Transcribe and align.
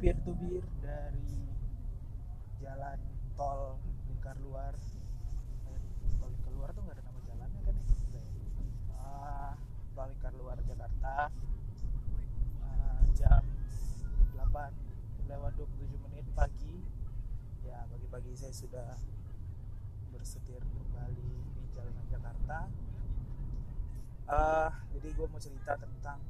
peer 0.00 0.16
to 0.24 0.32
peer 0.40 0.64
dari 0.80 1.28
jalan 2.56 2.96
tol 3.36 3.76
lingkar 4.08 4.32
luar. 4.40 4.72
Eh, 5.68 5.80
tol 6.16 6.32
lingkar 6.32 6.52
luar 6.56 6.68
tuh 6.72 6.80
nggak 6.88 6.96
ada 6.96 7.04
nama 7.04 7.20
jalannya 7.28 7.60
kan? 7.68 7.76
Ah, 8.96 9.52
tol 9.92 10.08
lingkar 10.08 10.32
luar 10.40 10.56
Jakarta. 10.64 11.28
Ah, 12.64 13.00
jam 13.12 13.44
8 14.40 14.72
lewat 15.28 15.52
27 15.60 15.92
menit 16.08 16.24
pagi. 16.32 16.80
Ya 17.68 17.84
pagi-pagi 17.92 18.32
saya 18.40 18.56
sudah 18.56 18.96
bersetir 20.16 20.64
kembali 20.64 21.28
di 21.60 21.62
jalanan 21.76 22.06
Jakarta. 22.08 22.58
Ah, 24.32 24.72
jadi 24.96 25.12
gue 25.12 25.26
mau 25.28 25.36
cerita 25.36 25.76
tentang 25.76 26.24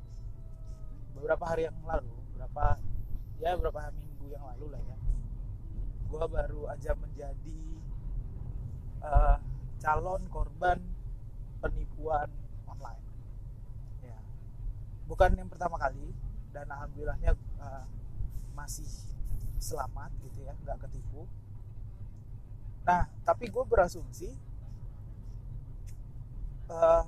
beberapa 1.14 1.46
hari 1.46 1.70
yang 1.70 1.78
lalu 1.86 2.18
berapa 2.34 2.82
ya 3.40 3.56
beberapa 3.56 3.88
minggu 3.96 4.28
yang 4.28 4.44
lalu 4.44 4.76
lah 4.76 4.82
ya. 4.84 4.96
Gue 6.12 6.24
baru 6.28 6.62
aja 6.68 6.92
menjadi 6.92 7.60
eh, 9.00 9.36
calon 9.80 10.22
korban 10.28 10.78
penipuan 11.64 12.28
online. 12.68 13.04
Ya. 14.04 14.18
Bukan 15.08 15.40
yang 15.40 15.48
pertama 15.48 15.80
kali 15.80 16.12
dan 16.52 16.68
alhamdulillahnya 16.68 17.32
eh, 17.64 17.84
masih 18.52 18.88
selamat 19.56 20.12
gitu 20.28 20.44
ya 20.44 20.52
nggak 20.60 20.84
ketipu. 20.88 21.24
Nah 22.84 23.08
tapi 23.24 23.48
gue 23.48 23.64
berasumsi 23.64 24.28
eh, 26.68 27.02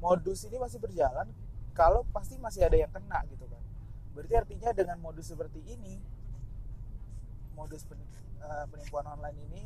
modus 0.00 0.48
ini 0.48 0.56
masih 0.56 0.80
berjalan 0.80 1.28
kalau 1.76 2.00
pasti 2.08 2.40
masih 2.40 2.64
ada 2.64 2.80
yang 2.80 2.88
kena 2.88 3.20
gitu 3.28 3.44
kan 3.44 3.65
berarti 4.16 4.34
artinya 4.34 4.72
dengan 4.72 4.96
modus 5.04 5.28
seperti 5.28 5.60
ini 5.68 6.00
modus 7.52 7.84
eh, 7.92 8.64
penipuan 8.72 9.04
online 9.04 9.36
ini 9.52 9.62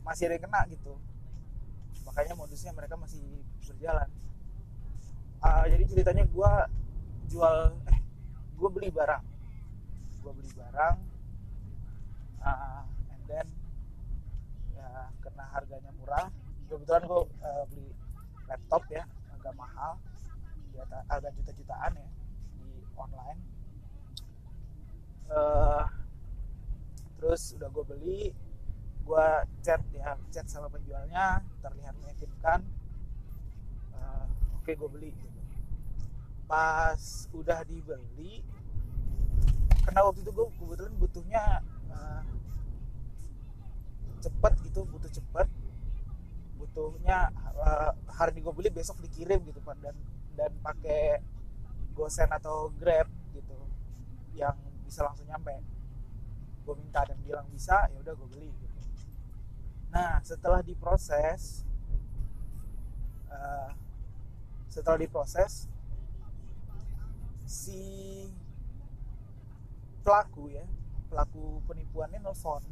masih 0.00 0.28
ada 0.28 0.40
yang 0.40 0.44
kena 0.48 0.60
gitu. 0.72 0.96
Makanya 2.08 2.32
modusnya 2.36 2.72
mereka 2.72 2.96
masih 2.96 3.20
berjalan. 3.68 4.08
Ah, 5.44 5.68
jadi 5.68 5.84
ceritanya 5.84 6.24
gue 6.24 6.52
jual 7.28 7.56
eh 7.92 8.00
gue 8.56 8.68
beli 8.72 8.88
barang. 8.88 9.24
Gue 10.24 10.32
beli 10.32 10.48
barang 10.56 10.96
ah, 12.44 12.84
and 13.12 13.24
then 13.28 13.48
ya 14.76 15.08
karena 15.24 15.44
harganya 15.52 15.90
murah 15.96 16.28
kebetulan 16.68 17.02
gue 17.08 17.20
beli 17.72 17.88
laptop 18.48 18.84
ya 18.92 19.04
agak 19.32 19.54
mahal 19.56 19.96
di 20.72 20.76
agak 21.08 21.32
juta-jutaan 21.40 21.92
ya 21.96 22.08
di 22.60 22.68
online 22.96 23.40
Eh, 25.24 25.84
terus 27.16 27.56
udah 27.56 27.68
gue 27.72 27.84
beli 27.88 28.22
gue 29.04 29.28
chat 29.60 29.80
ya 29.92 30.16
chat 30.32 30.48
sama 30.48 30.68
penjualnya 30.68 31.40
terlihat 31.64 31.94
meyakinkan. 32.00 32.60
Eh, 33.96 34.26
oke 34.60 34.72
gue 34.72 34.90
beli. 34.92 35.12
Pas 36.44 37.28
udah 37.32 37.64
dibeli 37.64 38.44
karena 39.84 40.00
waktu 40.00 40.24
itu 40.24 40.32
gue 40.32 40.46
kebetulan 40.60 40.94
butuhnya 41.00 41.44
eh, 41.92 42.22
cepet 44.20 44.52
gitu 44.68 44.80
butuh 44.88 45.10
cepet. 45.12 45.48
Butuhnya 46.60 47.32
eh, 47.60 47.92
hari 48.12 48.36
ini 48.36 48.40
gue 48.44 48.54
beli 48.56 48.70
besok 48.72 49.00
dikirim 49.00 49.40
gitu 49.48 49.60
kan 49.64 49.76
dan 49.80 49.96
dan 50.36 50.52
pakai 50.60 51.24
gosen 51.94 52.28
atau 52.28 52.74
grab 52.76 53.06
gitu 53.32 53.54
yang 54.34 54.58
bisa 54.84 55.02
langsung 55.02 55.26
nyampe. 55.26 55.58
Gue 56.64 56.74
minta 56.78 57.04
dan 57.04 57.18
bilang 57.24 57.48
bisa 57.48 57.88
ya 57.88 57.96
udah 58.00 58.14
gue 58.14 58.28
beli 58.30 58.48
gitu. 58.52 58.78
Nah 59.90 60.20
setelah 60.22 60.60
diproses 60.60 61.64
eh, 63.28 63.70
setelah 64.68 64.98
diproses 64.98 65.66
si 67.44 67.82
pelaku 70.04 70.52
ya 70.52 70.64
pelaku 71.08 71.62
penipuannya 71.68 72.18
nelfon 72.20 72.64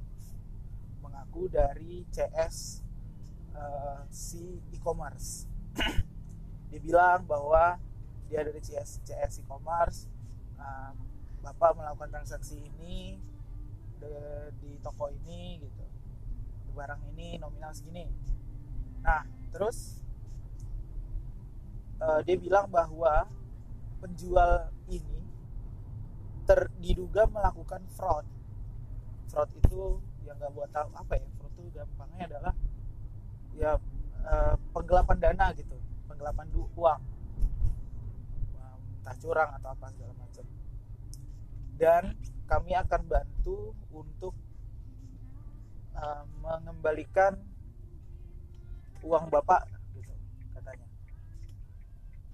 mengaku 0.98 1.46
dari 1.46 2.02
CS 2.10 2.82
eh, 3.54 4.00
si 4.08 4.58
e-commerce. 4.72 5.46
Dia 6.72 6.80
bilang 6.80 7.28
bahwa 7.28 7.76
dia 8.32 8.40
dari 8.48 8.64
CS 8.64 9.04
CS 9.04 9.44
e-commerce 9.44 10.08
eh, 10.56 10.92
bapak 11.42 11.74
melakukan 11.74 12.10
transaksi 12.14 12.62
ini 12.62 13.18
de- 13.98 14.50
di 14.62 14.78
toko 14.80 15.10
ini 15.10 15.58
gitu. 15.58 15.84
Barang 16.72 17.02
ini 17.12 17.36
nominal 17.36 17.74
segini. 17.74 18.06
Nah 19.02 19.26
terus 19.52 20.00
eh, 22.00 22.20
dia 22.24 22.36
bilang 22.38 22.70
bahwa 22.70 23.28
penjual 24.00 24.70
ini 24.88 25.20
ter 26.46 26.70
diduga 26.78 27.26
melakukan 27.28 27.82
fraud. 27.94 28.26
Fraud 29.30 29.50
itu 29.58 30.00
yang 30.26 30.38
nggak 30.38 30.52
buat 30.54 30.70
tahu 30.70 30.88
apa 30.94 31.18
ya 31.18 31.26
fraud 31.38 31.52
itu 31.58 31.70
gampangnya 31.74 32.24
adalah 32.30 32.54
ya 33.58 33.70
eh, 34.24 34.54
penggelapan 34.72 35.18
dana 35.18 35.46
gitu 35.58 35.76
penggelapan 36.06 36.46
uang. 36.78 37.02
Entah 39.02 39.16
curang 39.18 39.50
atau 39.58 39.68
apa 39.74 39.90
segala 39.90 40.14
macam 40.14 40.46
dan 41.82 42.14
kami 42.46 42.78
akan 42.78 43.02
bantu 43.10 43.74
untuk 43.90 44.30
eh, 45.98 46.24
mengembalikan 46.38 47.34
uang 49.02 49.26
bapak 49.26 49.66
gitu 49.98 50.14
katanya. 50.54 50.86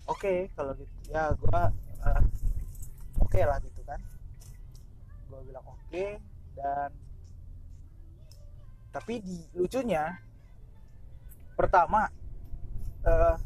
Oke 0.04 0.52
kalau 0.52 0.76
gitu. 0.76 0.92
Ya 1.08 1.32
gua 1.40 1.72
eh, 1.80 2.22
oke 3.24 3.40
lah 3.40 3.56
gitu 3.64 3.80
kan. 3.88 3.96
Gue 5.32 5.40
bilang 5.48 5.64
oke 5.64 6.20
dan 6.52 6.92
tapi 8.92 9.24
di 9.24 9.48
lucunya 9.56 10.12
pertama 11.56 12.04
eh, 13.00 13.36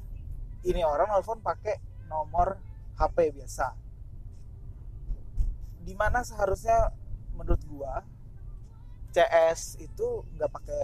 ini 0.67 0.83
orang 0.83 1.15
nelfon 1.15 1.39
pakai 1.39 1.79
nomor 2.11 2.59
HP 2.99 3.39
biasa 3.39 3.92
di 5.83 5.95
mana 5.99 6.23
seharusnya 6.23 6.95
menurut 7.35 7.63
gua 7.67 8.07
CS 9.13 9.77
itu 9.83 10.25
nggak 10.39 10.51
pakai 10.51 10.83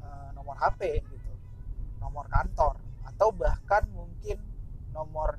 eh, 0.00 0.28
nomor 0.32 0.56
HP 0.56 1.04
gitu 1.04 1.30
nomor 2.00 2.24
kantor 2.32 2.80
atau 3.04 3.28
bahkan 3.36 3.84
mungkin 3.92 4.40
nomor 4.90 5.36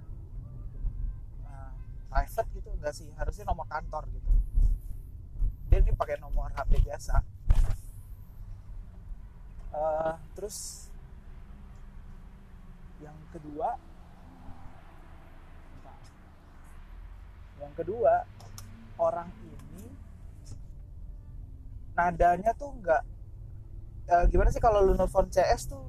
eh, 1.48 1.74
private 2.08 2.50
gitu 2.54 2.70
enggak 2.78 2.94
sih? 2.96 3.10
Harusnya 3.18 3.50
nomor 3.50 3.66
kantor 3.68 4.06
gitu. 4.14 4.30
Dia 5.72 5.80
ini 5.82 5.92
pakai 5.96 6.20
nomor 6.22 6.54
HP 6.54 6.80
biasa. 6.86 7.16
Eh, 9.72 10.14
terus 10.38 10.88
yang 13.02 13.18
kedua 13.34 13.82
yang 17.62 17.74
kedua 17.78 18.26
orang 18.98 19.30
ini 19.46 19.86
nadanya 21.94 22.52
tuh 22.58 22.74
nggak 22.82 23.04
eh, 24.10 24.26
gimana 24.34 24.50
sih 24.50 24.62
kalau 24.62 24.82
lu 24.82 24.98
nelfon 24.98 25.30
CS 25.30 25.70
tuh 25.70 25.86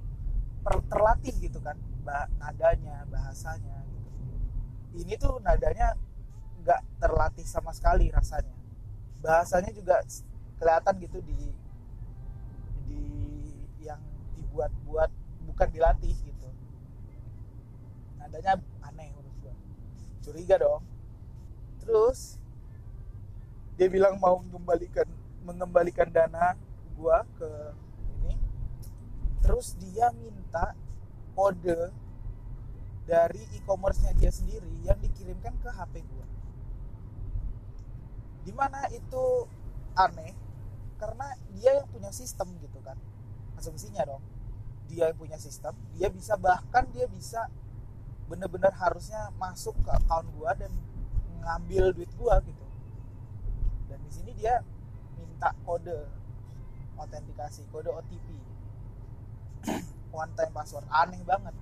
per- 0.61 0.85
terlatih 0.87 1.33
gitu 1.41 1.59
kan 1.65 1.75
bah 2.03 2.27
nadanya 2.37 3.07
bahasanya 3.09 3.79
gitu. 3.89 4.11
Ini 5.01 5.15
tuh 5.17 5.41
nadanya 5.41 5.97
nggak 6.63 6.81
terlatih 7.01 7.47
sama 7.47 7.73
sekali 7.73 8.13
rasanya. 8.13 8.53
Bahasanya 9.23 9.71
juga 9.73 10.03
kelihatan 10.59 10.95
gitu 10.99 11.19
di 11.25 11.39
di 12.87 13.03
yang 13.87 14.03
dibuat-buat 14.37 15.11
bukan 15.49 15.69
dilatih 15.73 16.15
gitu. 16.15 16.49
Nadanya 18.19 18.59
aneh 18.83 19.09
menurut 19.15 19.35
gua. 19.41 19.55
Curiga 20.23 20.59
dong 20.59 20.92
terus 21.83 22.39
dia 23.77 23.89
bilang 23.91 24.17
mau 24.23 24.39
mengembalikan 24.41 25.09
mengembalikan 25.43 26.09
dana 26.09 26.55
gua 26.95 27.27
ke 27.39 27.51
ini. 28.23 28.39
Terus 29.43 29.75
dia 29.83 30.15
minta 30.15 30.77
kode 31.35 31.91
dari 33.03 33.43
e-commerce-nya 33.59 34.15
dia 34.15 34.31
sendiri 34.31 34.71
yang 34.87 34.99
dikirimkan 35.03 35.59
ke 35.59 35.69
HP 35.69 36.07
gua. 36.07 36.27
Di 38.47 38.53
mana 38.55 38.87
itu 38.95 39.51
aneh 39.99 40.35
karena 41.03 41.35
dia 41.59 41.83
yang 41.83 41.89
punya 41.91 42.15
sistem 42.15 42.55
gitu 42.63 42.79
kan. 42.87 42.95
Asumsinya 43.59 44.07
dong 44.07 44.23
dia 44.93 45.09
yang 45.09 45.17
punya 45.17 45.41
sistem 45.41 45.73
dia 45.97 46.13
bisa 46.13 46.37
bahkan 46.37 46.85
dia 46.93 47.09
bisa 47.09 47.49
bener-bener 48.29 48.73
harusnya 48.77 49.33
masuk 49.41 49.73
ke 49.81 49.89
account 49.89 50.29
gua 50.37 50.53
dan 50.53 50.69
ngambil 51.43 51.85
duit 51.93 52.11
gua 52.15 52.39
gitu. 52.47 52.67
Dan 53.91 53.99
di 54.07 54.11
sini 54.15 54.31
dia 54.39 54.63
minta 55.19 55.51
kode 55.67 56.07
autentikasi 56.97 57.67
kode 57.75 57.91
OTP 57.91 58.29
one 60.23 60.33
time 60.39 60.53
password. 60.55 60.87
Aneh 60.89 61.21
banget. 61.27 61.55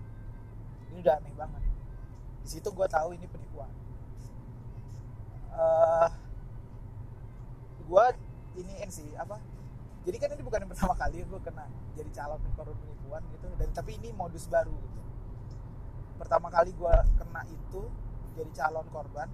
Ini 0.92 1.00
udah 1.00 1.14
aneh 1.16 1.34
banget. 1.34 1.62
Di 2.44 2.48
situ 2.48 2.68
gue 2.72 2.86
tahu 2.88 3.16
ini 3.16 3.26
penipuan. 3.28 3.70
Uh, 5.50 6.08
gue 7.84 8.04
ini 8.62 8.72
sih 8.88 9.08
apa? 9.16 9.38
Jadi 10.08 10.16
kan 10.16 10.32
ini 10.32 10.42
bukan 10.42 10.64
yang 10.64 10.70
pertama 10.72 10.94
kali 10.96 11.20
gue 11.20 11.40
kena 11.44 11.68
jadi 11.92 12.10
calon 12.16 12.40
korban 12.56 12.76
penipuan 12.76 13.22
gitu. 13.36 13.48
Dan 13.60 13.68
tapi 13.76 14.00
ini 14.00 14.10
modus 14.16 14.48
baru 14.48 14.72
gitu. 14.72 15.00
Pertama 16.16 16.48
kali 16.48 16.72
gue 16.72 16.94
kena 17.20 17.42
itu 17.48 17.82
jadi 18.36 18.50
calon 18.64 18.86
korban 18.88 19.28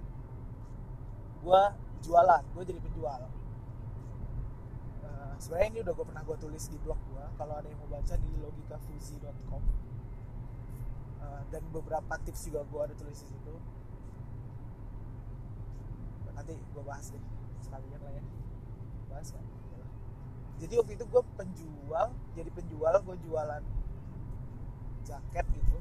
gue 1.41 1.61
jualan 2.05 2.43
gue 2.53 2.63
jadi 2.63 2.79
penjual. 2.81 3.21
Uh, 5.03 5.33
sebenarnya 5.41 5.67
ini 5.73 5.79
udah 5.85 5.93
gue 5.93 6.05
pernah 6.05 6.23
gue 6.25 6.37
tulis 6.37 6.63
di 6.69 6.77
blog 6.81 6.99
gue 7.13 7.25
kalau 7.37 7.53
ada 7.57 7.67
yang 7.69 7.79
mau 7.81 7.89
baca 7.97 8.15
di 8.17 8.29
logikafuzi.com 8.41 9.63
uh, 11.21 11.41
dan 11.49 11.63
beberapa 11.69 12.13
tips 12.25 12.49
juga 12.49 12.61
gue 12.65 12.81
ada 12.91 12.95
tulis 12.97 13.19
di 13.21 13.27
situ. 13.29 13.53
Nanti 16.33 16.53
gue 16.53 16.83
bahas 16.85 17.09
deh 17.09 17.23
sekalian 17.65 17.99
lah 18.01 18.13
ya. 18.13 18.23
Bahas 19.09 19.29
kan 19.33 19.45
jadi 20.57 20.73
waktu 20.81 20.93
itu 20.97 21.05
gue 21.05 21.23
penjual 21.37 22.07
jadi 22.33 22.49
penjual 22.49 22.93
gue 23.05 23.15
jualan 23.29 23.63
jaket 25.05 25.45
gitu. 25.53 25.77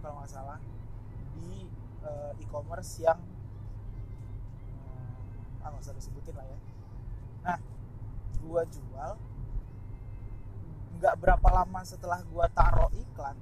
Kalau 0.00 0.14
nggak 0.20 0.30
salah 0.30 0.60
di 1.36 1.64
uh, 2.04 2.32
e-commerce 2.40 3.00
yang 3.00 3.20
ah 5.60 5.66
nggak 5.70 5.82
usah 5.84 5.94
disebutin 5.96 6.34
lah 6.36 6.46
ya. 6.46 6.58
Nah 7.46 7.58
gue 8.40 8.62
jual 8.72 9.12
nggak 11.00 11.14
berapa 11.16 11.48
lama 11.48 11.80
setelah 11.84 12.20
gue 12.20 12.46
taruh 12.52 12.92
iklan 12.92 13.36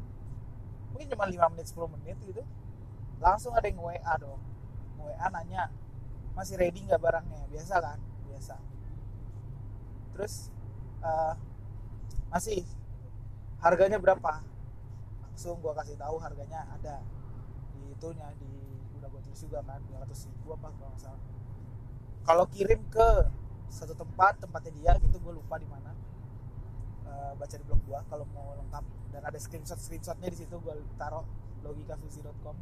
mungkin 0.95 1.11
cuma 1.11 1.27
5 1.27 1.53
menit 1.55 1.67
10 1.75 1.95
menit 1.99 2.17
gitu 2.23 2.43
langsung 3.19 3.53
ada 3.55 3.67
yang 3.67 3.83
WA 3.83 4.15
dong. 4.19 4.41
WA 4.99 5.27
nanya 5.31 5.71
masih 6.39 6.55
ready 6.55 6.87
nggak 6.87 7.03
barangnya? 7.03 7.51
Biasa 7.51 7.75
kan? 7.83 7.99
Biasa. 8.31 8.57
Terus 10.15 10.35
uh, 11.03 11.35
masih. 12.31 12.63
Harganya 13.59 13.99
berapa? 13.99 14.39
Langsung 15.27 15.59
gue 15.59 15.73
kasih 15.75 15.99
tahu 15.99 16.17
harganya 16.23 16.63
ada. 16.71 17.03
Di 17.75 17.91
itunya 17.91 18.31
di 18.39 18.51
udah 18.99 19.09
gue 19.11 19.23
tulis 19.27 19.41
juga 19.43 19.63
kan 19.67 19.83
200 19.91 20.31
ribu 20.31 20.55
apa 20.55 20.71
kalau 20.75 20.91
nggak 20.95 21.03
salah 21.03 21.23
kalau 22.29 22.45
kirim 22.53 22.85
ke 22.93 23.09
satu 23.73 23.97
tempat 23.97 24.37
tempatnya 24.37 24.73
dia 24.77 24.93
gitu 25.01 25.17
gue 25.17 25.33
lupa 25.33 25.57
di 25.57 25.65
mana. 25.65 25.97
Uh, 27.09 27.33
baca 27.41 27.57
di 27.57 27.65
blog 27.65 27.81
gue 27.89 28.01
kalau 28.13 28.29
mau 28.37 28.53
lengkap. 28.61 28.85
Dan 29.17 29.25
ada 29.25 29.39
screenshot 29.41 29.81
screenshotnya 29.81 30.29
di 30.29 30.45
situ 30.45 30.53
gue 30.61 30.75
taruh 31.01 31.25
logikafusi.com 31.65 32.57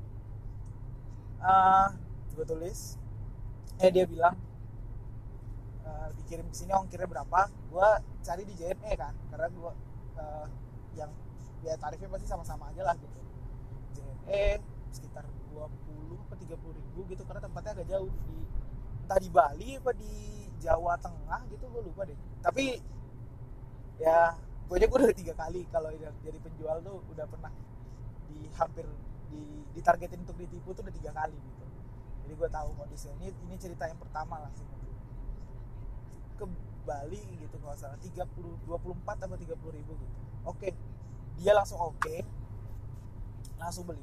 uh, 1.42 1.90
gue 2.38 2.46
tulis. 2.46 2.94
Eh 3.82 3.90
dia 3.90 4.06
bilang 4.06 4.38
uh, 5.82 6.08
dikirim 6.22 6.46
ke 6.46 6.54
sini 6.54 6.70
ongkirnya 6.70 7.10
berapa? 7.10 7.50
Gue 7.66 7.88
cari 8.22 8.46
di 8.46 8.54
JNE 8.54 8.92
kan 8.94 9.19
karena 9.34 9.50
gue 9.50 9.72
uh, 10.14 10.46
yang 10.94 11.10
ya 11.66 11.74
tarifnya 11.74 12.06
pasti 12.06 12.30
sama-sama 12.30 12.70
aja 12.70 12.86
lah 12.86 12.94
gitu. 12.94 13.20
JNE 13.98 14.62
sekitar 14.94 15.26
20 15.50 15.66
atau 16.30 16.36
30 16.38 16.54
ribu 16.54 17.00
gitu 17.10 17.26
karena 17.26 17.42
tempatnya 17.42 17.82
agak 17.82 17.88
jauh 17.90 18.06
di 18.06 18.46
entah 19.06 19.23
di 19.23 19.31
Bali 19.31 19.79
apa 19.79 19.94
di 19.94 20.12
Jawa 20.58 20.99
Tengah 20.99 21.47
gitu 21.47 21.62
gue 21.70 21.82
lupa 21.87 22.03
deh. 22.03 22.19
Tapi 22.43 22.75
ya 24.03 24.35
gue 24.67 24.76
gue 24.82 24.99
udah 24.99 25.14
tiga 25.14 25.35
kali 25.38 25.62
kalau 25.70 25.94
jadi 26.26 26.38
penjual 26.43 26.82
tuh 26.82 26.99
udah 27.14 27.23
pernah 27.31 27.55
di 28.26 28.50
hampir 28.58 28.82
di 29.31 29.62
ditargetin 29.79 30.26
untuk 30.26 30.35
ditipu 30.43 30.75
tuh 30.75 30.82
udah 30.82 30.94
tiga 30.99 31.14
kali 31.14 31.38
gitu. 31.38 31.64
Jadi 32.26 32.32
gue 32.35 32.49
tahu 32.50 32.69
modusnya. 32.75 33.14
Ini 33.23 33.31
ini 33.47 33.55
cerita 33.62 33.87
yang 33.87 34.03
pertama 34.03 34.43
lah 34.43 34.50
sih. 34.58 34.67
Ke 36.35 36.44
Bali 36.82 37.23
gitu 37.38 37.56
kalau 37.62 37.79
salah. 37.79 37.94
30 38.03 38.26
24 38.67 39.23
atau 39.23 39.38
30 39.38 39.79
ribu 39.79 39.93
gitu. 39.94 40.14
Oke 40.50 40.75
dia 41.38 41.55
langsung 41.55 41.79
oke. 41.79 42.26
Langsung 43.56 43.87
beli. 43.87 44.03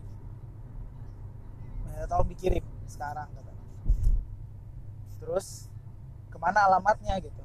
Nah, 1.84 2.08
tolong 2.08 2.30
dikirim 2.32 2.64
sekarang 2.90 3.30
katanya 3.36 3.53
terus 5.24 5.72
ke 6.28 6.36
mana 6.36 6.68
alamatnya 6.68 7.16
gitu. 7.24 7.44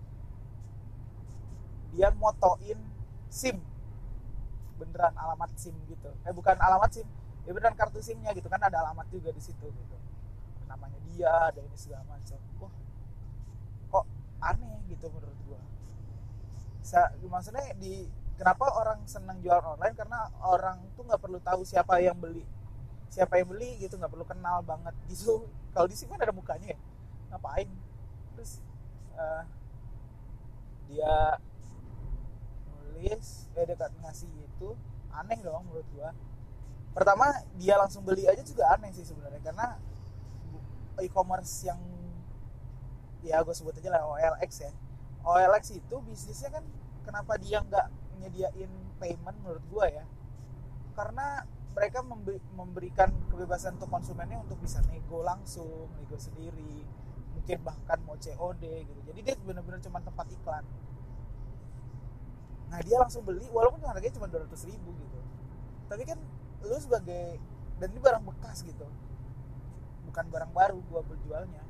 Dia 1.94 2.10
motoin 2.18 2.82
SIM. 3.30 3.62
Beneran 4.82 5.14
alamat 5.14 5.54
SIM 5.54 5.78
gitu. 5.86 6.10
Eh 6.26 6.34
bukan 6.34 6.58
alamat 6.58 6.90
SIM. 6.90 7.06
Ya 7.46 7.54
beneran 7.54 7.78
kartu 7.78 8.02
SIMnya 8.02 8.34
gitu. 8.34 8.50
Kan 8.50 8.58
ada 8.58 8.82
alamat 8.82 9.06
juga 9.14 9.30
di 9.30 9.38
situ 9.38 9.62
gitu. 9.62 9.96
Namanya 10.66 10.98
dia 11.06 11.54
ada 11.54 11.62
ini 11.62 11.78
segala 11.78 12.02
macam. 12.10 12.38
Wah 12.58 12.74
kok 13.88 14.04
aneh 14.42 14.82
gitu 14.90 15.06
menurut 15.14 15.38
gua. 15.46 15.62
Sa 16.82 17.14
maksudnya 17.22 17.78
di 17.78 18.10
kenapa 18.34 18.66
orang 18.74 19.06
senang 19.06 19.38
jual 19.38 19.62
online? 19.62 19.94
Karena 19.94 20.26
orang 20.42 20.82
tuh 20.98 21.06
nggak 21.06 21.22
perlu 21.22 21.38
tahu 21.38 21.62
siapa 21.62 22.02
yang 22.02 22.18
beli. 22.18 22.42
Siapa 23.08 23.40
yang 23.40 23.48
beli 23.54 23.78
gitu 23.80 23.96
nggak 23.96 24.10
perlu 24.10 24.26
kenal 24.26 24.60
banget. 24.66 24.92
Gitu 25.06 25.46
kalau 25.72 25.86
di 25.86 25.94
sini 25.94 26.10
kan 26.18 26.26
ada 26.26 26.34
mukanya 26.34 26.74
ya 26.74 26.78
ngapain? 27.30 27.68
Terus 28.34 28.60
uh, 29.16 29.44
dia 30.88 31.36
nulis 32.98 33.46
eh 33.54 33.66
dekat 33.68 33.92
ngasih 34.02 34.30
itu 34.30 34.68
aneh 35.12 35.38
dong 35.44 35.64
menurut 35.68 35.86
gua. 35.94 36.10
Pertama 36.96 37.30
dia 37.60 37.78
langsung 37.78 38.02
beli 38.02 38.26
aja 38.26 38.42
juga 38.42 38.74
aneh 38.74 38.90
sih 38.90 39.06
sebenarnya 39.06 39.42
karena 39.44 39.78
e-commerce 40.98 41.62
yang 41.62 41.78
ya 43.22 43.42
gue 43.42 43.54
sebut 43.54 43.74
aja 43.78 43.90
lah 43.94 44.02
OLX 44.06 44.50
ya. 44.66 44.72
OLX 45.22 45.78
itu 45.78 45.96
bisnisnya 46.02 46.58
kan 46.58 46.64
kenapa 47.06 47.38
dia 47.38 47.62
nggak 47.62 47.86
nyediain 48.18 48.72
payment 48.98 49.36
menurut 49.42 49.64
gue 49.70 49.86
ya? 49.94 50.04
Karena 50.98 51.46
mereka 51.78 52.02
memberikan 52.58 53.14
kebebasan 53.30 53.78
untuk 53.78 53.90
konsumennya 53.94 54.42
untuk 54.42 54.58
bisa 54.58 54.82
nego 54.90 55.22
langsung 55.22 55.86
nego 55.94 56.18
sendiri 56.18 56.82
mungkin 57.38 57.58
bahkan 57.62 57.98
mau 58.02 58.18
COD 58.18 58.62
gitu. 58.82 59.00
Jadi 59.06 59.20
dia 59.22 59.34
benar-benar 59.46 59.78
cuma 59.78 60.02
tempat 60.02 60.26
iklan. 60.34 60.64
Nah 62.68 62.78
dia 62.82 62.96
langsung 62.98 63.22
beli 63.22 63.46
walaupun 63.54 63.80
harganya 63.86 64.18
cuma 64.18 64.26
200 64.26 64.50
ribu 64.68 64.90
gitu. 64.98 65.18
Tapi 65.86 66.02
kan 66.02 66.18
lu 66.66 66.76
sebagai 66.82 67.38
dan 67.78 67.88
ini 67.94 68.00
barang 68.02 68.26
bekas 68.26 68.66
gitu. 68.66 68.84
Bukan 70.10 70.24
barang 70.28 70.52
baru 70.52 70.82
gua 70.90 71.00
berjualnya. 71.06 71.62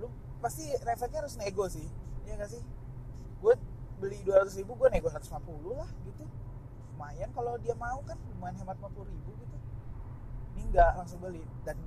Lu 0.00 0.08
pasti 0.40 0.72
refleksnya 0.82 1.20
harus 1.20 1.36
nego 1.36 1.68
sih 1.68 1.86
iya 2.26 2.34
gak 2.42 2.50
sih? 2.50 2.62
Gue 3.38 3.54
beli 4.02 4.18
200 4.26 4.58
ribu 4.60 4.74
gue 4.76 4.88
nego 4.90 5.08
150 5.08 5.78
lah 5.78 5.88
gitu. 6.04 6.26
Lumayan 6.92 7.30
kalau 7.32 7.54
dia 7.62 7.74
mau 7.78 8.02
kan 8.02 8.18
lumayan 8.34 8.56
hemat 8.60 8.76
50 8.82 9.06
ribu 9.06 9.30
gitu. 9.38 9.56
Ini 10.58 10.62
enggak 10.74 10.90
langsung 10.98 11.22
beli. 11.22 11.40
Dan 11.62 11.78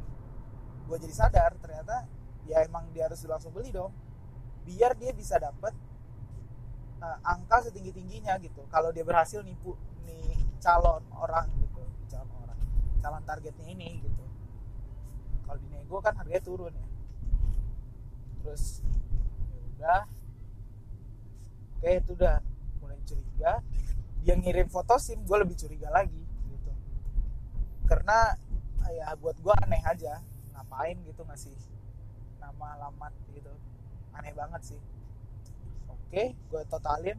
gue 0.89 0.98
jadi 1.05 1.13
sadar 1.13 1.53
ternyata 1.62 2.10
ya 2.50 2.65
emang 2.65 2.89
dia 2.89 3.05
harus 3.05 3.22
langsung 3.29 3.53
beli 3.53 3.69
dong. 3.69 3.93
Biar 4.65 4.98
dia 4.98 5.13
bisa 5.13 5.38
dapat 5.38 5.77
uh, 6.98 7.05
eh, 7.05 7.17
angka 7.22 7.69
setinggi 7.69 7.93
tingginya 7.93 8.41
gitu. 8.41 8.65
Kalau 8.74 8.89
dia 8.89 9.05
berhasil 9.05 9.46
nipu 9.46 9.77
nih 10.10 10.34
calon 10.58 11.05
orang 11.13 11.46
gitu 11.62 11.86
calon 12.10 12.34
orang 12.41 12.60
calon 12.98 13.22
targetnya 13.22 13.69
ini 13.69 14.01
gitu. 14.01 14.24
Kalau 15.46 15.58
dinego 15.62 15.98
kan 16.01 16.17
harganya 16.17 16.41
turun 16.41 16.74
ya. 16.74 16.88
Terus 18.41 18.81
ya 19.46 19.60
udah. 19.62 20.01
Oke 21.77 21.89
itu 22.01 22.12
udah 22.17 22.41
mulai 22.81 22.98
curiga. 23.05 23.62
Dia 24.25 24.34
ngirim 24.36 24.67
foto 24.74 24.98
sim 24.98 25.22
gue 25.22 25.38
lebih 25.38 25.53
curiga 25.53 25.93
lagi 25.93 26.25
gitu. 26.50 26.72
Karena 27.86 28.34
ya 28.89 29.13
buat 29.22 29.38
gue 29.38 29.53
aneh 29.53 29.86
aja 29.86 30.17
ngapain 30.70 31.02
gitu 31.02 31.26
ngasih 31.26 31.58
nama 32.38 32.78
alamat 32.78 33.10
gitu. 33.34 33.50
Aneh 34.14 34.38
banget 34.38 34.62
sih. 34.70 34.82
Oke 35.90 36.38
gue 36.38 36.62
totalin 36.70 37.18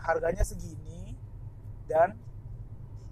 harganya 0.00 0.40
segini 0.40 1.12
dan 1.84 2.16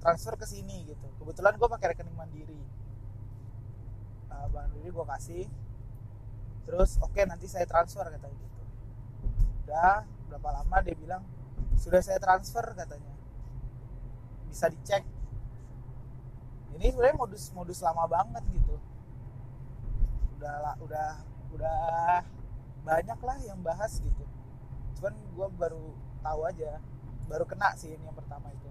transfer 0.01 0.33
ke 0.41 0.49
sini 0.49 0.89
gitu. 0.89 1.05
Kebetulan 1.21 1.61
gue 1.61 1.69
pakai 1.69 1.93
rekening 1.93 2.17
mandiri. 2.17 2.57
Uh, 4.33 4.49
mandiri 4.49 4.89
gue 4.89 5.07
kasih. 5.13 5.45
Terus 6.65 6.97
oke 7.05 7.13
okay, 7.13 7.29
nanti 7.29 7.45
saya 7.45 7.69
transfer 7.69 8.09
katanya 8.09 8.33
gitu. 8.33 8.63
Udah 9.69 10.09
berapa 10.33 10.49
lama 10.57 10.77
dia 10.81 10.97
bilang 10.97 11.21
sudah 11.77 12.01
saya 12.01 12.17
transfer 12.17 12.65
katanya. 12.73 13.13
Bisa 14.49 14.73
dicek. 14.73 15.05
Ini 16.81 16.97
sebenarnya 16.97 17.17
modus 17.21 17.53
modus 17.53 17.85
lama 17.85 18.09
banget 18.09 18.41
gitu 18.57 18.96
udah 20.37 20.77
udah 20.85 21.11
udah 21.57 21.79
banyak 22.85 23.19
lah 23.25 23.39
yang 23.43 23.59
bahas 23.65 23.99
gitu. 23.99 24.25
Cuman 25.01 25.15
gue 25.17 25.49
baru 25.57 25.97
tahu 26.23 26.41
aja 26.47 26.79
baru 27.27 27.43
kena 27.43 27.75
sih 27.75 27.91
ini 27.91 28.05
yang 28.07 28.15
pertama 28.15 28.53
itu. 28.55 28.71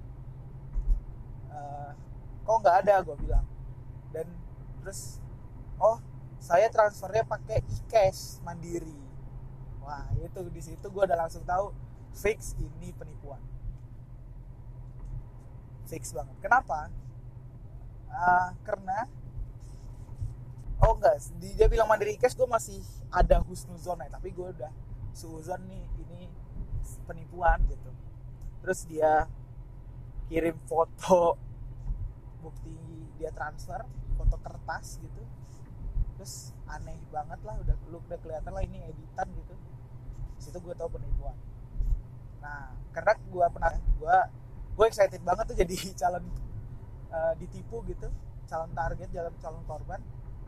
Uh, 1.51 1.91
kok 2.45 2.57
nggak 2.63 2.77
ada 2.85 2.95
gue 3.03 3.15
bilang. 3.19 3.45
Dan 4.15 4.29
terus 4.79 5.19
oh 5.81 5.99
saya 6.39 6.69
transfernya 6.69 7.25
pakai 7.25 7.65
e-cash 7.65 8.39
mandiri. 8.45 8.95
Wah 9.83 10.07
itu 10.21 10.39
di 10.53 10.61
situ 10.61 10.85
gue 10.87 11.03
udah 11.03 11.17
langsung 11.17 11.43
tahu 11.43 11.75
fix 12.15 12.55
ini 12.55 12.95
penipuan. 12.95 13.41
Fix 15.85 16.15
banget. 16.15 16.37
Kenapa? 16.39 16.89
Uh, 18.09 18.49
karena 18.63 19.11
oh 20.83 20.93
enggak. 20.99 21.15
Dia 21.39 21.67
bilang 21.71 21.87
mandiri 21.87 22.19
cash 22.19 22.35
gue 22.35 22.47
masih 22.47 22.81
ada 23.13 23.39
husnuzon 23.43 24.01
ya. 24.01 24.09
Tapi 24.11 24.33
gue 24.35 24.47
udah 24.51 24.71
suzon 25.15 25.61
nih 25.69 25.83
ini 26.03 26.27
penipuan 27.07 27.63
gitu. 27.71 27.91
Terus 28.65 28.79
dia 28.89 29.29
kirim 30.25 30.57
foto 30.65 31.37
bukti 32.41 32.73
dia 33.21 33.31
transfer 33.31 33.85
foto 34.19 34.35
kertas 34.41 34.99
gitu. 34.99 35.21
Terus 36.17 36.51
aneh 36.65 36.97
banget 37.13 37.39
lah 37.45 37.55
udah 37.61 37.75
lu 37.91 38.01
udah 38.01 38.19
kelihatan 38.19 38.51
lah 38.51 38.63
ini 38.65 38.83
editan 38.89 39.27
gitu. 39.31 39.55
Situ 40.41 40.57
gue 40.59 40.73
tau 40.75 40.91
penipuan. 40.91 41.37
Nah 42.43 42.75
karena 42.91 43.13
gue 43.15 43.45
pernah 43.51 43.73
gue 43.79 44.17
gue 44.75 44.85
excited 44.91 45.23
banget 45.23 45.45
tuh 45.47 45.57
jadi 45.57 45.75
calon 46.01 46.25
uh, 47.13 47.33
ditipu 47.39 47.79
gitu. 47.87 48.11
Calon 48.45 48.71
target 48.75 49.09
calon 49.13 49.33
calon 49.39 49.63
korban 49.63 50.01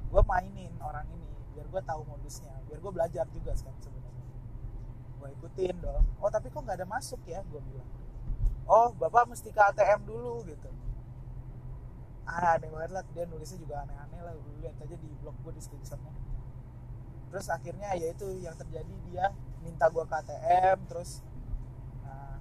gue 0.08 0.22
mainin 0.24 0.72
orang 0.80 1.04
ini 1.12 1.28
biar 1.52 1.68
gue 1.68 1.82
tahu 1.84 2.02
modusnya 2.08 2.54
biar 2.68 2.80
gue 2.80 2.92
belajar 2.92 3.26
juga 3.32 3.52
sekarang 3.56 3.80
sebenarnya. 3.82 4.24
Gue 5.18 5.30
ikutin 5.40 5.76
dong. 5.82 6.06
Oh 6.22 6.30
tapi 6.30 6.52
kok 6.52 6.62
nggak 6.62 6.78
ada 6.84 6.88
masuk 6.88 7.22
ya? 7.26 7.42
Gue 7.48 7.64
bilang. 7.64 7.90
Oh 8.68 8.92
bapak 8.96 9.32
mesti 9.32 9.50
ke 9.50 9.62
ATM 9.62 10.04
dulu 10.04 10.44
gitu. 10.46 10.70
Ah 12.28 12.60
aneh 12.60 12.70
banget 12.70 12.92
lah. 12.92 13.04
Dia 13.16 13.24
nulisnya 13.26 13.60
juga 13.64 13.88
aneh-aneh 13.88 14.22
lah. 14.22 14.34
Gue 14.36 14.54
lihat 14.62 14.76
aja 14.78 14.96
di 14.96 15.10
blog 15.24 15.36
gue 15.44 15.54
descriptionnya 15.56 16.14
terus 17.28 17.52
akhirnya 17.52 17.92
ya 18.00 18.08
itu 18.16 18.28
yang 18.40 18.56
terjadi. 18.56 18.96
Dia 19.12 19.36
minta 19.64 19.92
gue 19.92 20.04
ke 20.08 20.16
ATM 20.16 20.78
terus 20.88 21.24
nah, 22.04 22.40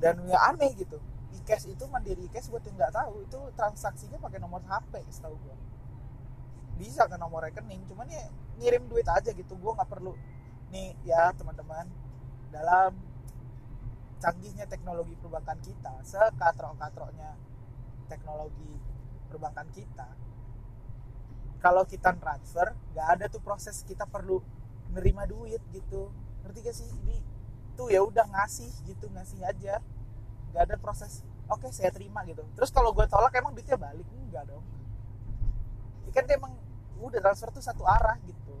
dan 0.00 0.20
ya 0.24 0.38
aneh 0.52 0.72
gitu. 0.76 0.96
E-cash 1.30 1.68
itu 1.68 1.84
mandiri 1.88 2.28
e-cash 2.28 2.48
buat 2.48 2.64
yang 2.64 2.76
nggak 2.76 2.92
tahu 2.92 3.24
itu 3.24 3.40
transaksinya 3.56 4.18
pakai 4.20 4.40
nomor 4.40 4.64
HP 4.64 5.04
setahu 5.12 5.36
gue 5.36 5.56
bisa 6.80 7.04
ke 7.04 7.20
nomor 7.20 7.44
rekening 7.44 7.84
cuman 7.84 8.08
ya 8.08 8.24
ngirim 8.56 8.88
duit 8.88 9.04
aja 9.04 9.30
gitu. 9.36 9.52
Gue 9.60 9.76
nggak 9.76 9.90
perlu. 9.92 10.16
Nih 10.72 10.96
ya 11.04 11.30
teman-teman 11.36 11.84
dalam 12.48 12.96
canggihnya 14.20 14.64
teknologi 14.64 15.12
perbankan 15.20 15.60
kita 15.60 16.00
sekatrok-katroknya 16.04 17.36
teknologi 18.08 18.76
perbankan 19.32 19.68
kita 19.72 20.08
kalau 21.60 21.84
kita 21.84 22.16
transfer 22.16 22.72
nggak 22.96 23.06
ada 23.16 23.24
tuh 23.28 23.40
proses 23.44 23.84
kita 23.84 24.08
perlu 24.08 24.40
nerima 24.90 25.28
duit 25.28 25.60
gitu. 25.70 26.10
Ngerti 26.42 26.58
gak 26.64 26.76
sih? 26.76 26.88
Ini 26.88 27.16
tuh 27.76 27.92
ya 27.92 28.00
udah 28.02 28.26
ngasih 28.26 28.72
gitu 28.88 29.06
ngasih 29.12 29.44
aja. 29.44 29.78
Nggak 30.50 30.62
ada 30.66 30.76
proses 30.80 31.22
oke 31.46 31.68
okay, 31.68 31.70
saya 31.70 31.92
terima 31.92 32.24
gitu. 32.26 32.42
Terus 32.56 32.72
kalau 32.72 32.90
gue 32.96 33.04
tolak 33.06 33.36
emang 33.36 33.52
duitnya 33.52 33.76
balik? 33.76 34.08
Enggak 34.08 34.48
dong. 34.48 34.64
Ikan 36.10 36.26
emang 36.26 36.56
udah 37.08 37.20
transfer 37.24 37.48
tuh 37.54 37.64
satu 37.64 37.82
arah 37.88 38.18
gitu. 38.28 38.56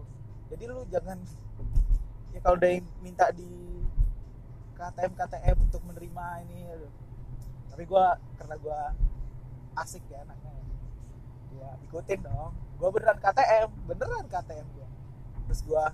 Jadi 0.48 0.62
lu 0.66 0.82
jangan 0.88 1.18
ya 2.30 2.38
kalau 2.40 2.56
udah 2.56 2.70
minta 3.02 3.26
di 3.34 3.48
KTM 4.78 5.12
KTM 5.12 5.56
untuk 5.60 5.82
menerima 5.84 6.26
ini 6.48 6.72
tapi 7.68 7.84
gue 7.84 8.06
karena 8.40 8.56
gue 8.56 8.80
asik 9.76 10.04
ya 10.08 10.24
anaknya 10.24 10.54
ya 11.58 11.70
ikutin 11.84 12.20
dong. 12.24 12.52
Gue 12.80 12.88
beneran 12.94 13.18
KTM 13.20 13.68
beneran 13.84 14.26
KTM 14.26 14.66
gue 14.72 14.88
terus 15.50 15.60
gue 15.66 15.84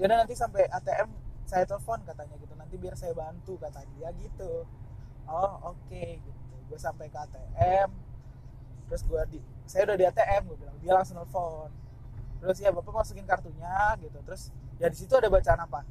ya 0.00 0.06
nanti 0.08 0.34
sampai 0.36 0.68
ATM 0.68 1.08
saya 1.48 1.64
telepon 1.66 2.02
katanya 2.04 2.36
gitu. 2.38 2.54
Nanti 2.54 2.74
biar 2.78 2.94
saya 2.94 3.16
bantu 3.16 3.56
kata 3.58 3.82
dia 3.96 4.12
gitu. 4.20 4.68
Oh 5.26 5.74
oke 5.74 5.80
okay, 5.86 6.20
gitu. 6.22 6.54
Gue 6.68 6.78
sampai 6.78 7.08
ke 7.08 7.18
ATM 7.18 8.09
terus 8.90 9.06
gue 9.06 9.22
di 9.30 9.38
saya 9.70 9.86
udah 9.86 9.96
di 9.96 10.04
ATM 10.10 10.42
gue 10.50 10.56
bilang 10.58 10.76
dia 10.82 10.92
langsung 10.98 11.14
nelfon. 11.22 11.70
Terus 12.42 12.58
ya 12.58 12.74
bapak 12.74 12.90
masukin 12.90 13.22
kartunya 13.22 13.94
gitu. 14.02 14.18
Terus 14.26 14.50
ya 14.82 14.90
di 14.90 14.98
situ 14.98 15.14
ada 15.14 15.30
bacaan 15.30 15.62
apa? 15.62 15.86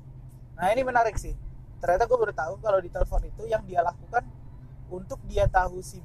Nah 0.59 0.67
ini 0.75 0.83
menarik 0.83 1.15
sih. 1.15 1.31
Ternyata 1.79 2.03
gue 2.11 2.17
baru 2.19 2.35
tahu 2.35 2.59
kalau 2.59 2.83
di 2.83 2.91
telepon 2.91 3.23
itu 3.23 3.47
yang 3.47 3.63
dia 3.63 3.79
lakukan 3.79 4.27
untuk 4.91 5.23
dia 5.31 5.47
tahu 5.47 5.79
si 5.79 6.03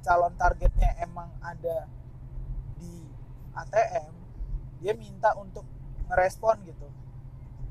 calon 0.00 0.32
targetnya 0.40 0.96
emang 1.04 1.28
ada 1.44 1.84
di 2.80 3.04
ATM 3.52 4.16
dia 4.80 4.96
minta 4.96 5.36
untuk 5.36 5.68
ngerespon 6.08 6.64
gitu. 6.64 6.88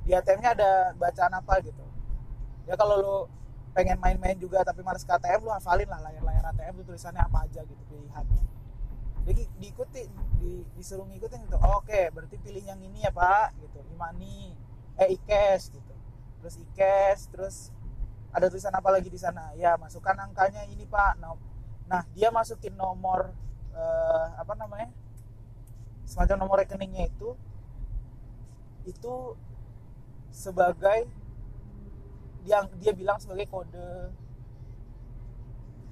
Di 0.06 0.14
ATM-nya 0.14 0.54
ada 0.54 0.72
bacaan 0.94 1.34
apa 1.34 1.58
gitu. 1.66 1.82
Ya 2.70 2.78
kalau 2.78 2.96
lo 3.02 3.18
pengen 3.80 3.96
main-main 4.04 4.36
juga 4.36 4.68
tapi 4.68 4.84
males 4.84 5.08
ke 5.08 5.12
ATM 5.16 5.48
lu 5.48 5.56
hafalin 5.56 5.88
lah 5.88 6.04
layar-layar 6.04 6.52
ATM 6.52 6.84
itu 6.84 6.92
tulisannya 6.92 7.24
apa 7.24 7.48
aja 7.48 7.64
gitu 7.64 7.84
pilihannya 7.88 8.50
jadi 9.30 9.44
diikuti 9.62 10.04
di, 10.42 10.66
disuruh 10.74 11.06
ngikutin 11.06 11.46
gitu 11.46 11.58
oke 11.62 12.02
berarti 12.16 12.36
pilih 12.42 12.66
yang 12.66 12.82
ini 12.82 13.06
ya 13.06 13.14
pak 13.14 13.54
gitu. 13.62 13.78
Imani 13.94 14.58
eh 14.98 15.14
ikes 15.14 15.70
gitu. 15.70 15.94
Terus 16.42 16.56
ikes 16.58 17.20
terus 17.30 17.56
ada 18.34 18.50
tulisan 18.50 18.74
apa 18.74 18.90
lagi 18.90 19.06
di 19.12 19.20
sana? 19.22 19.54
Ya 19.54 19.78
masukkan 19.78 20.18
angkanya 20.18 20.66
ini 20.66 20.88
pak. 20.90 21.22
Nah, 21.22 21.38
nah 21.86 22.02
dia 22.18 22.34
masukin 22.34 22.74
nomor 22.74 23.30
eh, 23.76 24.28
apa 24.40 24.58
namanya? 24.58 24.90
Semacam 26.10 26.38
nomor 26.42 26.66
rekeningnya 26.66 27.06
itu 27.06 27.38
itu 28.90 29.38
sebagai 30.34 31.06
yang 32.50 32.66
dia 32.82 32.94
bilang 32.98 33.22
sebagai 33.22 33.46
kode 33.46 34.10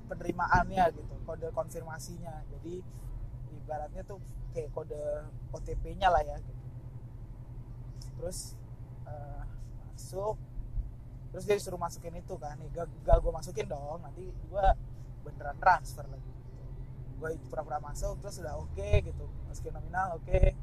penerimaannya 0.10 0.90
gitu 0.98 1.14
kode 1.22 1.48
konfirmasinya 1.54 2.42
jadi 2.50 2.82
ibaratnya 3.62 4.02
tuh 4.02 4.18
kayak 4.58 4.74
kode 4.74 4.98
OTP-nya 5.54 6.10
lah 6.10 6.26
ya 6.26 6.42
gitu 6.42 6.66
terus 8.18 8.58
uh, 9.06 9.46
masuk 9.94 10.36
terus 11.30 11.44
dia 11.46 11.56
disuruh 11.62 11.78
masukin 11.78 12.18
itu 12.18 12.34
kan 12.42 12.58
nih 12.58 12.70
gak, 12.74 12.90
gak 13.06 13.22
gue 13.22 13.30
masukin 13.30 13.70
dong 13.70 14.02
nanti 14.02 14.26
gue 14.26 14.66
beneran 15.22 15.58
transfer 15.62 16.08
lagi 16.10 16.26
gitu. 16.26 16.64
gue 17.22 17.30
pura-pura 17.54 17.78
masuk 17.78 18.18
terus 18.24 18.42
udah 18.42 18.58
oke 18.58 18.74
okay, 18.74 19.06
gitu 19.06 19.30
masukin 19.46 19.78
nominal 19.78 20.18
oke 20.18 20.26
okay. 20.26 20.58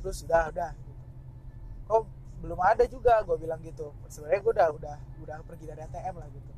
terus 0.00 0.24
udah 0.24 0.48
udah 0.48 0.72
gitu. 0.72 1.02
kok 1.84 2.02
belum 2.44 2.60
ada 2.60 2.84
juga 2.84 3.24
gue 3.24 3.36
bilang 3.40 3.56
gitu. 3.64 3.88
Sebenarnya 4.12 4.40
gue 4.44 4.52
udah 4.52 4.68
udah 4.76 4.96
udah 5.24 5.34
pergi 5.48 5.64
dari 5.64 5.80
ATM 5.80 6.14
lah 6.20 6.28
gitu. 6.28 6.52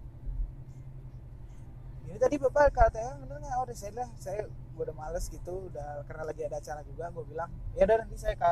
Ini 2.10 2.18
tadi 2.18 2.36
bapak 2.42 2.74
ke 2.74 2.80
ATM 2.90 3.14
bener 3.22 3.38
nggak? 3.38 3.54
Oh 3.54 3.66
saya 3.70 3.92
lah. 3.94 4.10
Saya 4.18 4.50
gue 4.50 4.82
udah 4.82 4.96
males 4.98 5.30
gitu 5.30 5.70
udah 5.70 6.02
karena 6.10 6.22
lagi 6.26 6.42
ada 6.42 6.58
acara 6.58 6.82
juga 6.82 7.08
gue 7.14 7.24
bilang 7.30 7.48
ya 7.78 7.86
udah 7.86 7.96
nanti 8.02 8.16
saya 8.18 8.34
ke 8.34 8.50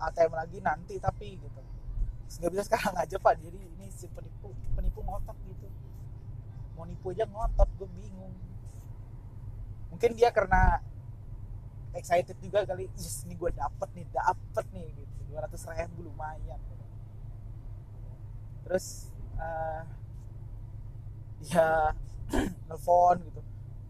ATM 0.00 0.32
lagi 0.32 0.58
nanti 0.64 0.94
tapi 0.96 1.36
gitu. 1.36 1.60
Nggak 2.40 2.50
bisa 2.56 2.62
sekarang 2.64 2.94
aja 2.96 3.16
pak 3.20 3.36
jadi 3.44 3.60
ini 3.60 3.92
si 3.92 4.08
penipu 4.08 4.56
penipu 4.72 5.04
ngotot 5.04 5.36
gitu. 5.44 5.68
Mau 6.80 6.88
nipu 6.88 7.12
aja 7.12 7.28
ngotot 7.28 7.68
gue 7.76 7.88
bingung. 7.92 8.32
Mungkin 9.92 10.16
dia 10.16 10.32
karena 10.32 10.80
excited 11.92 12.38
juga 12.40 12.64
kali 12.64 12.88
yes 12.96 13.28
ini 13.28 13.34
gue 13.36 13.50
dapet 13.52 13.88
nih 13.98 14.06
dapet 14.14 14.66
nih 14.72 14.88
gitu 14.94 15.09
dua 15.30 15.46
ratus 15.46 15.62
ribu 15.70 16.10
lumayan. 16.10 16.58
Gitu. 16.58 16.84
terus 18.66 19.10
uh, 19.38 19.82
ya 21.46 21.94
nelfon 22.68 23.16
gitu. 23.24 23.40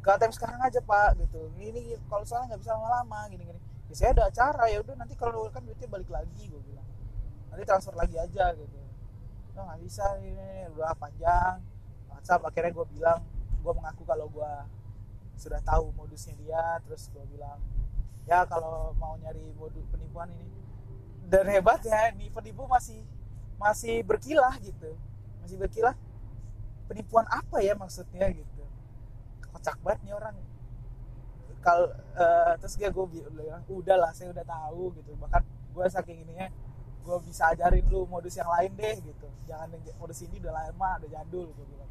Ke 0.00 0.16
ATM 0.16 0.32
sekarang 0.32 0.60
aja 0.60 0.80
pak 0.80 1.16
gitu. 1.20 1.52
Ini 1.60 1.96
kalau 2.08 2.24
soalnya 2.24 2.54
nggak 2.54 2.60
bisa 2.64 2.72
lama-lama 2.76 3.28
gini 3.28 3.44
gini 3.44 3.60
ya 3.90 3.94
saya 3.98 4.10
ada 4.14 4.30
acara 4.30 4.70
ya 4.70 4.78
udah 4.86 4.94
nanti 4.94 5.18
kalau 5.18 5.50
kan 5.50 5.66
duitnya 5.66 5.90
balik 5.90 6.08
lagi 6.08 6.46
gue 6.46 6.62
bilang. 6.62 6.88
Nanti 7.50 7.62
transfer 7.66 7.92
lagi 7.98 8.16
aja 8.16 8.54
gitu. 8.54 8.78
Nggak 9.52 9.64
nggak 9.66 9.80
bisa 9.82 10.04
ini 10.22 10.70
udah 10.76 10.94
panjang 10.94 11.58
WhatsApp 12.08 12.46
akhirnya 12.46 12.72
gue 12.72 12.86
bilang 12.94 13.20
gue 13.60 13.72
mengaku 13.74 14.02
kalau 14.06 14.30
gue 14.30 14.52
sudah 15.36 15.60
tahu 15.66 15.92
modusnya 15.92 16.38
dia. 16.38 16.78
Terus 16.86 17.10
gue 17.12 17.24
bilang 17.34 17.58
ya 18.24 18.46
kalau 18.46 18.94
mau 18.96 19.18
nyari 19.18 19.50
modus 19.58 19.84
penipuan 19.90 20.30
ini 20.30 20.59
dan 21.30 21.46
hebatnya 21.46 22.10
nih 22.18 22.28
penipu 22.34 22.66
masih 22.66 23.06
masih 23.54 24.02
berkilah 24.02 24.50
gitu. 24.58 24.98
Masih 25.38 25.56
berkilah. 25.56 25.94
Penipuan 26.90 27.22
apa 27.30 27.62
ya 27.62 27.78
maksudnya 27.78 28.26
gitu. 28.34 28.62
Kocak 29.54 29.78
banget 29.78 30.10
nih 30.10 30.14
orang. 30.18 30.34
Kalau 31.62 31.86
uh, 32.18 32.54
terus 32.58 32.74
dia 32.74 32.90
gue 32.90 33.06
bilang 33.14 33.62
udah 33.70 33.96
lah 33.96 34.10
saya 34.10 34.34
udah 34.34 34.42
tahu 34.42 34.90
gitu. 34.98 35.14
Bahkan 35.14 35.42
gue 35.46 35.84
saking 35.86 36.26
ininya 36.26 36.50
gue 37.00 37.16
bisa 37.22 37.54
ajarin 37.54 37.86
lu 37.86 38.10
modus 38.10 38.34
yang 38.34 38.50
lain 38.50 38.74
deh 38.74 38.96
gitu. 38.98 39.28
Jangan 39.46 39.70
modus 40.02 40.18
ini 40.26 40.42
udah 40.42 40.50
lama 40.50 40.98
udah 40.98 41.10
jadul 41.14 41.46
gue 41.54 41.66
bilang 41.70 41.90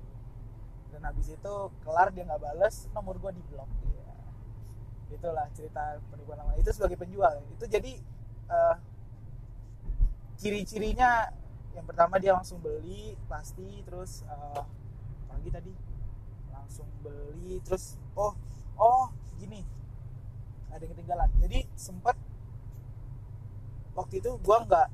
dan 0.90 1.06
habis 1.06 1.32
itu 1.32 1.56
kelar 1.86 2.10
dia 2.12 2.26
nggak 2.26 2.42
bales 2.42 2.90
nomor 2.92 3.16
gue 3.22 3.32
di 3.38 3.44
blok 3.48 3.70
ya. 3.88 5.16
itulah 5.16 5.48
cerita 5.56 5.96
penipuan 6.12 6.44
lama. 6.44 6.54
Itu 6.60 6.76
sebagai 6.76 7.00
penjual. 7.00 7.40
Itu 7.56 7.66
jadi 7.72 7.98
uh, 8.52 8.76
ciri-cirinya 10.40 11.28
yang 11.76 11.84
pertama 11.84 12.16
dia 12.18 12.32
langsung 12.32 12.64
beli 12.64 13.20
pasti 13.28 13.84
terus 13.84 14.24
uh, 14.26 14.64
lagi 15.28 15.50
tadi? 15.52 15.74
Langsung 16.56 16.88
beli 17.04 17.60
terus 17.62 18.00
oh 18.16 18.34
oh 18.80 19.12
gini 19.36 19.62
ada 20.72 20.82
yang 20.88 20.96
ketinggalan. 20.96 21.30
Jadi 21.44 21.60
sempat 21.76 22.16
waktu 23.94 24.24
itu 24.24 24.32
gue 24.40 24.58
nggak 24.64 24.88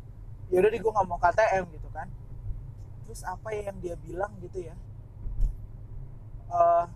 ya 0.49 0.57
udah 0.61 0.71
di 0.73 0.79
gue 0.81 0.91
nggak 0.91 1.07
mau 1.07 1.21
KTM 1.21 1.63
gitu 1.77 1.89
kan. 1.93 2.09
Terus 3.05 3.21
apa 3.21 3.53
ya 3.53 3.69
yang 3.69 3.77
dia 3.77 3.95
bilang 4.01 4.33
gitu 4.41 4.65
ya? 4.65 4.75
Uh, 6.49 6.89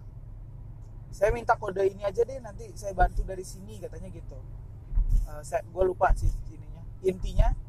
saya 1.14 1.30
minta 1.34 1.58
kode 1.58 1.82
ini 1.86 2.06
aja 2.06 2.22
deh 2.22 2.38
nanti 2.42 2.70
saya 2.74 2.94
bantu 2.98 3.22
dari 3.22 3.46
sini 3.46 3.78
katanya 3.78 4.10
gitu. 4.10 4.38
Uh, 5.30 5.42
saya 5.46 5.62
gue 5.62 5.84
lupa 5.86 6.10
sih 6.18 6.34
ininya. 6.50 6.82
Intinya 7.06 7.69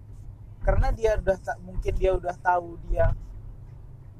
karena 0.61 0.93
dia 0.93 1.17
udah 1.17 1.37
mungkin 1.65 1.93
dia 1.97 2.13
udah 2.13 2.37
tahu 2.41 2.77
dia 2.89 3.17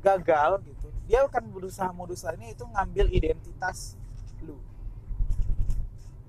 gagal 0.01 0.65
gitu 0.65 0.81
dia 1.11 1.27
akan 1.27 1.51
berusaha 1.51 1.91
modus 1.91 2.23
lainnya 2.23 2.55
itu 2.55 2.63
ngambil 2.63 3.11
identitas 3.11 3.99
lu. 4.47 4.55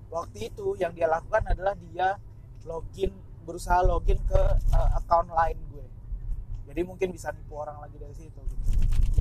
Waktu 0.09 0.49
itu 0.49 0.73
yang 0.81 0.89
dia 0.97 1.05
lakukan 1.05 1.45
adalah 1.45 1.77
dia 1.77 2.17
login 2.65 3.13
berusaha 3.45 3.85
login 3.85 4.17
ke 4.25 4.41
uh, 4.73 4.89
account 4.97 5.29
lain 5.29 5.53
gue. 5.69 5.85
Jadi 6.65 6.81
mungkin 6.81 7.13
bisa 7.13 7.29
nipu 7.29 7.61
orang 7.61 7.77
lagi 7.77 7.93
dari 8.01 8.15
situ 8.17 8.41
gitu. 8.41 8.67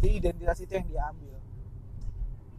jadi 0.00 0.08
identitas 0.16 0.56
itu 0.64 0.72
yang 0.72 0.86
dia 0.88 1.02
ambil. 1.12 1.36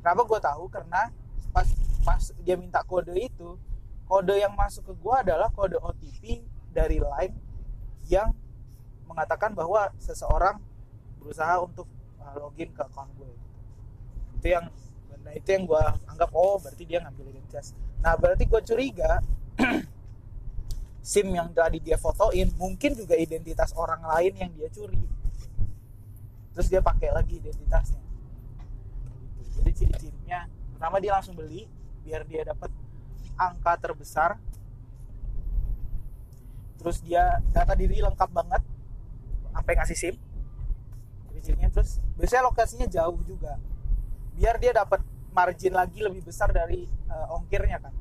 Kenapa 0.06 0.22
gue 0.22 0.40
tahu? 0.46 0.64
Karena 0.70 1.02
pas 1.50 1.66
pas 2.06 2.22
dia 2.46 2.54
minta 2.54 2.86
kode 2.86 3.18
itu 3.18 3.58
kode 4.06 4.38
yang 4.38 4.54
masuk 4.54 4.86
ke 4.86 4.94
gue 4.94 5.16
adalah 5.26 5.50
kode 5.50 5.82
OTP 5.82 6.46
dari 6.70 7.02
line 7.02 7.34
yang 8.12 8.36
mengatakan 9.08 9.56
bahwa 9.56 9.88
seseorang 9.96 10.60
berusaha 11.20 11.64
untuk 11.64 11.88
uh, 12.20 12.36
login 12.36 12.72
ke 12.76 12.82
account 12.84 13.12
gue 13.16 13.32
itu 14.42 14.48
yang 14.52 14.66
nah 15.22 15.38
itu 15.38 15.54
yang 15.54 15.70
gue 15.70 15.84
anggap 16.10 16.34
oh 16.34 16.58
berarti 16.58 16.82
dia 16.82 16.98
ngambil 16.98 17.30
identitas. 17.30 17.78
Nah 18.02 18.18
berarti 18.18 18.50
gue 18.50 18.62
curiga 18.66 19.22
SIM 21.14 21.30
yang 21.30 21.54
tadi 21.54 21.78
dia 21.78 21.94
fotoin 22.02 22.50
mungkin 22.58 22.98
juga 22.98 23.14
identitas 23.14 23.70
orang 23.78 24.02
lain 24.02 24.34
yang 24.34 24.52
dia 24.58 24.66
curi. 24.74 24.98
Terus 26.58 26.68
dia 26.74 26.82
pakai 26.82 27.14
lagi 27.14 27.38
identitasnya. 27.38 28.02
Jadi 29.62 29.72
ciri-cirinya 29.78 30.50
pertama 30.74 30.98
dia 30.98 31.14
langsung 31.14 31.38
beli 31.38 31.70
biar 32.02 32.26
dia 32.26 32.42
dapat 32.42 32.74
angka 33.38 33.78
terbesar 33.78 34.42
terus 36.82 37.00
dia 37.06 37.38
data 37.54 37.78
diri 37.78 38.02
lengkap 38.02 38.30
banget 38.34 38.62
sampai 39.54 39.74
ngasih 39.78 39.98
SIM. 39.98 40.16
Ciri-cirinya 41.30 41.70
terus 41.70 42.02
biasanya 42.18 42.44
lokasinya 42.50 42.88
jauh 42.90 43.22
juga. 43.24 43.62
Biar 44.34 44.58
dia 44.58 44.74
dapat 44.74 45.06
margin 45.32 45.78
lagi 45.78 46.02
lebih 46.02 46.26
besar 46.26 46.50
dari 46.50 46.90
uh, 47.08 47.38
ongkirnya 47.38 47.78
kan. 47.78 47.94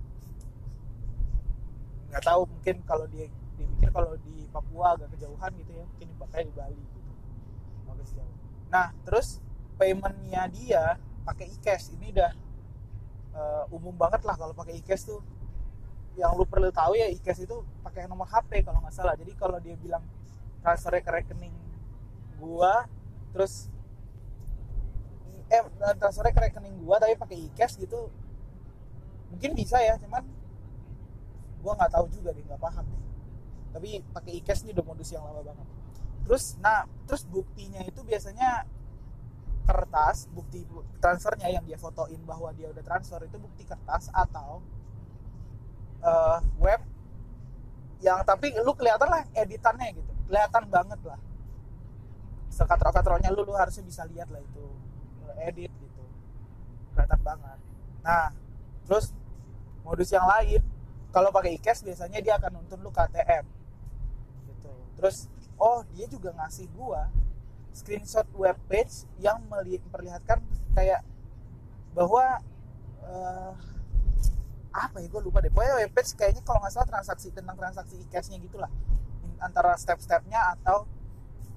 Nggak 2.10 2.24
tahu 2.24 2.42
mungkin 2.48 2.76
kalau 2.88 3.06
dia 3.06 3.28
dipikir 3.60 3.92
kalau 3.92 4.16
di 4.18 4.48
Papua 4.50 4.98
agak 4.98 5.14
kejauhan 5.14 5.52
gitu 5.60 5.70
ya 5.76 5.84
mungkin 5.86 6.06
dipakai 6.10 6.40
di 6.48 6.52
Bali 6.56 6.80
gitu. 6.80 6.98
Sejauh 8.00 8.32
nah 8.70 8.94
terus 9.04 9.42
paymentnya 9.76 10.48
dia 10.48 10.96
pakai 11.28 11.52
e-cash. 11.52 11.92
Ini 11.94 12.16
udah 12.16 12.32
uh, 13.36 13.64
umum 13.76 13.92
banget 13.94 14.24
lah 14.24 14.34
kalau 14.40 14.56
pakai 14.56 14.80
e-cash 14.80 15.04
tuh 15.06 15.20
yang 16.20 16.36
lu 16.36 16.44
perlu 16.44 16.68
tahu 16.68 17.00
ya 17.00 17.08
e-cash 17.08 17.48
itu 17.48 17.56
pakai 17.80 18.04
nomor 18.04 18.28
HP 18.28 18.60
kalau 18.60 18.84
nggak 18.84 18.92
salah. 18.92 19.16
Jadi 19.16 19.32
kalau 19.40 19.56
dia 19.56 19.72
bilang 19.80 20.04
transfer 20.60 20.92
ke 21.00 21.08
rekening 21.08 21.56
gua 22.36 22.84
terus 23.32 23.72
eh 25.48 25.64
transfernya 25.96 26.36
ke 26.36 26.42
rekening 26.52 26.76
gua 26.84 27.00
tapi 27.00 27.16
pakai 27.16 27.36
e-cash 27.48 27.80
gitu 27.80 28.12
mungkin 29.32 29.56
bisa 29.56 29.80
ya 29.80 29.96
cuman 29.96 30.28
gua 31.64 31.72
nggak 31.80 31.92
tahu 31.96 32.06
juga 32.12 32.36
deh 32.36 32.44
nggak 32.44 32.60
paham 32.60 32.84
deh. 32.84 33.02
Tapi 33.72 33.88
pakai 34.12 34.32
e-cash 34.44 34.68
ini 34.68 34.76
udah 34.76 34.84
modus 34.84 35.08
yang 35.08 35.24
lama 35.24 35.40
banget. 35.40 35.66
Terus 36.28 36.44
nah 36.60 36.84
terus 37.08 37.24
buktinya 37.24 37.80
itu 37.80 38.04
biasanya 38.04 38.68
kertas 39.64 40.28
bukti 40.34 40.66
transfernya 40.98 41.48
yang 41.48 41.64
dia 41.64 41.78
fotoin 41.78 42.18
bahwa 42.26 42.50
dia 42.52 42.68
udah 42.68 42.82
transfer 42.82 43.22
itu 43.22 43.38
bukti 43.38 43.62
kertas 43.62 44.10
atau 44.10 44.58
uh, 46.04 46.38
web 46.60 46.80
yang 48.00 48.24
tapi 48.24 48.52
lu 48.64 48.72
kelihatan 48.72 49.08
lah 49.08 49.22
editannya 49.36 49.92
gitu. 49.92 50.12
Kelihatan 50.28 50.64
banget 50.72 51.00
lah. 51.04 51.20
Sekatro-katronya 52.50 53.30
lu 53.32 53.44
lu 53.44 53.54
harusnya 53.54 53.84
bisa 53.84 54.02
lihat 54.08 54.28
lah 54.32 54.40
itu. 54.40 54.64
Edit 55.40 55.72
gitu. 55.72 56.02
Kelihatan 56.96 57.20
banget. 57.20 57.58
Nah 58.04 58.32
terus 58.88 59.12
modus 59.84 60.10
yang 60.10 60.26
lain 60.26 60.64
kalau 61.10 61.30
pakai 61.34 61.58
e-cash 61.58 61.82
biasanya 61.82 62.18
dia 62.22 62.34
akan 62.38 62.60
nuntun 62.60 62.80
lu 62.80 62.90
KTM 62.90 63.44
gitu. 64.48 64.72
Terus 64.96 65.28
oh 65.60 65.84
dia 65.92 66.08
juga 66.08 66.32
ngasih 66.36 66.66
gua 66.72 67.12
screenshot 67.70 68.26
web 68.34 68.58
page 68.66 69.06
yang 69.22 69.38
memperlihatkan 69.46 70.42
kayak 70.74 71.06
bahwa 71.94 72.42
uh, 73.02 73.54
apa 74.70 75.02
ya 75.02 75.06
gue 75.10 75.20
lupa 75.22 75.42
deh. 75.42 75.50
Pokoknya 75.50 75.74
web 75.82 75.92
page 75.94 76.14
kayaknya 76.14 76.42
kalau 76.46 76.62
nggak 76.62 76.72
salah 76.74 76.88
transaksi 76.88 77.34
tentang 77.34 77.58
transaksi 77.58 77.98
e-cashnya 77.98 78.38
gitulah 78.38 78.70
antara 79.42 79.74
step-stepnya 79.74 80.54
atau 80.58 80.86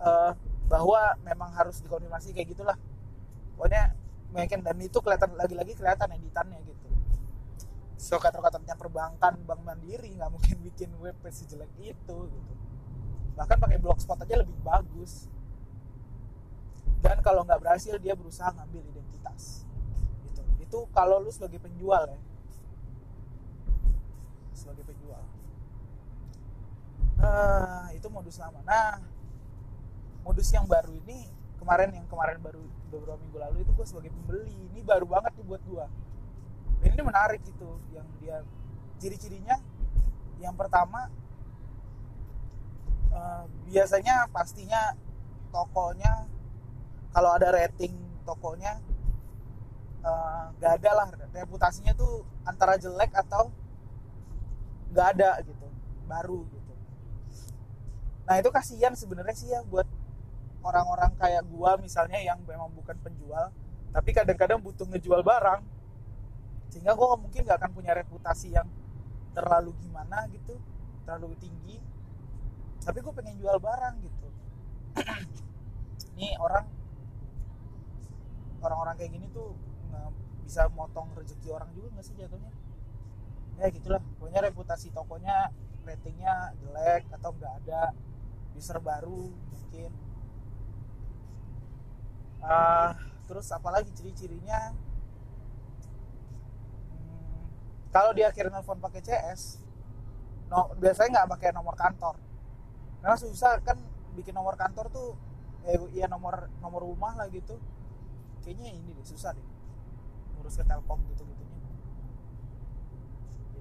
uh, 0.02 0.32
bahwa 0.66 1.14
memang 1.22 1.54
harus 1.54 1.78
dikonfirmasi 1.84 2.34
kayak 2.34 2.58
gitulah. 2.58 2.78
Pokoknya 3.54 3.94
mungkin 4.34 4.66
dan 4.66 4.78
itu 4.82 4.98
kelihatan 4.98 5.38
lagi-lagi 5.38 5.78
kelihatan 5.78 6.10
editannya 6.18 6.60
gitu. 6.66 6.90
So 8.02 8.18
kata-katanya 8.18 8.74
perbankan 8.76 9.46
bank 9.46 9.62
mandiri 9.62 10.10
nggak 10.18 10.32
mungkin 10.34 10.58
bikin 10.66 10.90
web 10.98 11.14
page 11.22 11.46
sejelek 11.46 11.70
itu 11.80 12.18
gitu. 12.28 12.54
Bahkan 13.38 13.58
pakai 13.62 13.78
blogspot 13.78 14.18
aja 14.26 14.42
lebih 14.42 14.58
bagus. 14.66 15.30
Dan 17.04 17.20
kalau 17.22 17.44
nggak 17.46 17.62
berhasil 17.62 18.00
dia 18.00 18.16
berusaha 18.18 18.50
ngambil 18.58 18.82
identitas. 18.90 19.68
Gitu. 20.26 20.42
Itu 20.64 20.80
kalau 20.96 21.22
lu 21.22 21.30
sebagai 21.30 21.62
penjual 21.62 22.10
ya 22.10 22.18
sebagai 24.64 24.88
penjual 24.88 25.20
uh, 27.20 27.92
itu 27.92 28.08
modus 28.08 28.40
lama. 28.40 28.64
Nah 28.64 29.04
modus 30.24 30.48
yang 30.56 30.64
baru 30.64 30.96
ini 31.04 31.28
kemarin 31.60 31.92
yang 31.92 32.08
kemarin 32.08 32.40
baru 32.40 32.64
beberapa 32.88 33.20
minggu 33.20 33.38
lalu 33.44 33.58
itu 33.68 33.72
gue 33.76 33.86
sebagai 33.88 34.12
pembeli. 34.16 34.56
Ini 34.72 34.80
baru 34.88 35.04
banget 35.04 35.36
nih 35.36 35.46
buat 35.52 35.60
gue 35.68 35.86
ini 36.84 37.02
menarik 37.02 37.40
gitu 37.48 37.80
yang 37.96 38.08
dia 38.20 38.44
ciri-cirinya 39.00 39.56
yang 40.44 40.54
pertama 40.60 41.08
uh, 43.16 43.48
biasanya 43.72 44.28
pastinya 44.30 44.92
tokonya 45.56 46.28
kalau 47.16 47.32
ada 47.32 47.56
rating 47.56 47.96
tokonya 48.28 48.82
uh, 50.04 50.50
eh, 50.50 50.60
gak 50.60 50.74
ada 50.82 50.92
lah. 50.98 51.08
Reputasinya 51.32 51.94
tuh 51.94 52.26
antara 52.44 52.76
jelek 52.76 53.14
atau 53.14 53.54
nggak 54.94 55.08
ada 55.18 55.42
gitu 55.42 55.66
baru 56.06 56.46
gitu. 56.54 56.74
Nah 58.30 58.36
itu 58.40 58.50
kasihan 58.54 58.94
sebenarnya 58.94 59.36
sih 59.36 59.50
ya 59.50 59.66
buat 59.66 59.90
orang-orang 60.64 61.12
kayak 61.18 61.44
gua 61.50 61.76
misalnya 61.82 62.22
yang 62.22 62.40
memang 62.46 62.72
bukan 62.72 62.96
penjual 63.02 63.52
tapi 63.90 64.10
kadang-kadang 64.14 64.62
butuh 64.62 64.86
ngejual 64.86 65.26
barang. 65.26 65.62
Sehingga 66.70 66.94
gua 66.94 67.18
mungkin 67.18 67.42
nggak 67.44 67.58
akan 67.58 67.72
punya 67.74 67.98
reputasi 67.98 68.54
yang 68.54 68.70
terlalu 69.34 69.74
gimana 69.82 70.30
gitu 70.30 70.56
terlalu 71.04 71.36
tinggi. 71.42 71.82
Tapi 72.84 73.00
gue 73.00 73.14
pengen 73.16 73.40
jual 73.40 73.58
barang 73.64 73.96
gitu. 74.04 74.28
Ini 76.14 76.36
orang 76.38 76.68
orang-orang 78.60 78.96
kayak 78.96 79.12
gini 79.16 79.28
tuh 79.32 79.56
bisa 80.44 80.70
motong 80.76 81.10
rezeki 81.18 81.50
orang 81.50 81.70
juga 81.74 81.88
nggak 81.98 82.06
sih 82.06 82.14
jatuhnya 82.14 82.52
ya 83.60 83.68
gitulah. 83.70 84.02
Pokoknya 84.18 84.42
reputasi 84.50 84.88
tokonya 84.94 85.52
ratingnya 85.84 86.56
jelek 86.64 87.04
atau 87.12 87.36
nggak 87.36 87.54
ada 87.66 87.92
user 88.56 88.80
baru 88.80 89.30
mungkin. 89.52 89.92
Uh, 92.44 92.92
terus 93.28 93.48
apalagi 93.56 93.92
ciri-cirinya? 93.96 94.76
Hmm, 96.92 97.44
kalau 97.92 98.12
dia 98.12 98.32
kirim 98.36 98.52
telepon 98.52 98.80
pakai 98.84 99.02
CS 99.04 99.64
no, 100.52 100.72
biasanya 100.80 101.24
nggak 101.24 101.30
pakai 101.40 101.50
nomor 101.56 101.76
kantor. 101.76 102.16
Karena 103.04 103.18
susah 103.20 103.60
kan 103.64 103.80
bikin 104.16 104.36
nomor 104.36 104.56
kantor 104.56 104.88
tuh 104.92 105.10
eh 105.64 105.80
ya 105.96 106.08
nomor 106.12 106.52
nomor 106.60 106.84
rumah 106.84 107.16
lah 107.16 107.28
gitu. 107.32 107.60
Kayaknya 108.44 108.76
ini 108.76 108.92
deh 108.96 109.08
susah 109.08 109.32
deh. 109.36 109.48
Ngurus 110.36 110.60
ke 110.60 110.64
telkom 110.68 111.00
gitu 111.12 111.24
gitunya 111.24 111.43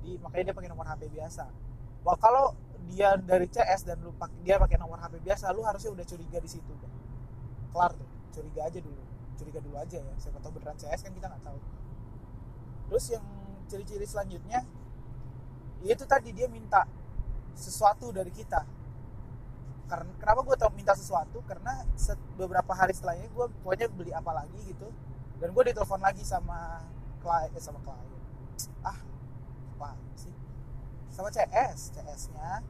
jadi 0.02 0.18
makanya 0.18 0.50
dia 0.50 0.54
pakai 0.58 0.70
nomor 0.74 0.86
HP 0.90 1.02
biasa. 1.14 1.46
Wah, 2.02 2.18
kalau 2.18 2.58
dia 2.90 3.14
dari 3.14 3.46
CS 3.46 3.86
dan 3.86 4.02
lu 4.02 4.10
pakai 4.18 4.34
dia 4.42 4.58
pakai 4.58 4.74
nomor 4.74 4.98
HP 4.98 5.22
biasa 5.22 5.54
lu 5.54 5.62
harusnya 5.62 5.94
udah 5.94 6.02
curiga 6.02 6.42
di 6.42 6.50
situ 6.50 6.72
kan 6.82 6.90
kelar 7.70 7.94
tuh. 7.94 8.08
Curiga 8.34 8.66
aja 8.66 8.78
dulu. 8.82 9.02
Curiga 9.38 9.62
dulu 9.62 9.76
aja 9.78 10.02
ya. 10.02 10.14
Siapa 10.18 10.42
tahu 10.42 10.58
beneran 10.58 10.74
CS 10.74 11.06
kan 11.06 11.14
kita 11.14 11.26
nggak 11.30 11.44
tahu. 11.46 11.58
Terus 12.90 13.04
yang 13.14 13.24
ciri-ciri 13.70 14.06
selanjutnya 14.10 14.66
itu 15.86 16.04
tadi 16.06 16.34
dia 16.34 16.50
minta 16.50 16.82
sesuatu 17.54 18.10
dari 18.10 18.34
kita. 18.34 18.66
Karena 19.86 20.10
kenapa 20.18 20.40
gue 20.42 20.56
tau 20.58 20.70
minta 20.74 20.98
sesuatu? 20.98 21.38
Karena 21.46 21.86
beberapa 22.34 22.74
hari 22.74 22.90
setelahnya 22.90 23.30
gue 23.30 23.46
pokoknya 23.62 23.86
beli 23.94 24.10
apa 24.10 24.34
lagi 24.34 24.58
gitu. 24.66 24.90
Dan 25.38 25.54
gue 25.54 25.62
ditelepon 25.70 26.02
lagi 26.02 26.26
sama 26.26 26.82
klien 27.22 27.54
eh, 27.54 27.62
sama 27.62 27.78
klien. 27.86 28.10
Ah 28.82 29.11
sama 31.12 31.28
CS 31.28 31.92
CS 31.92 32.32
nya 32.32 32.64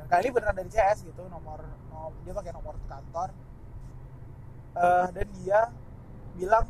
dan 0.00 0.06
kali 0.08 0.28
ini 0.28 0.32
beneran 0.32 0.56
dari 0.56 0.70
CS 0.72 1.04
gitu 1.04 1.22
nomor, 1.28 1.60
nomor 1.92 2.16
dia 2.24 2.32
pakai 2.32 2.52
nomor 2.56 2.74
kantor. 2.88 3.28
Uh, 4.70 5.12
dan 5.12 5.28
dia 5.36 5.60
bilang 6.32 6.64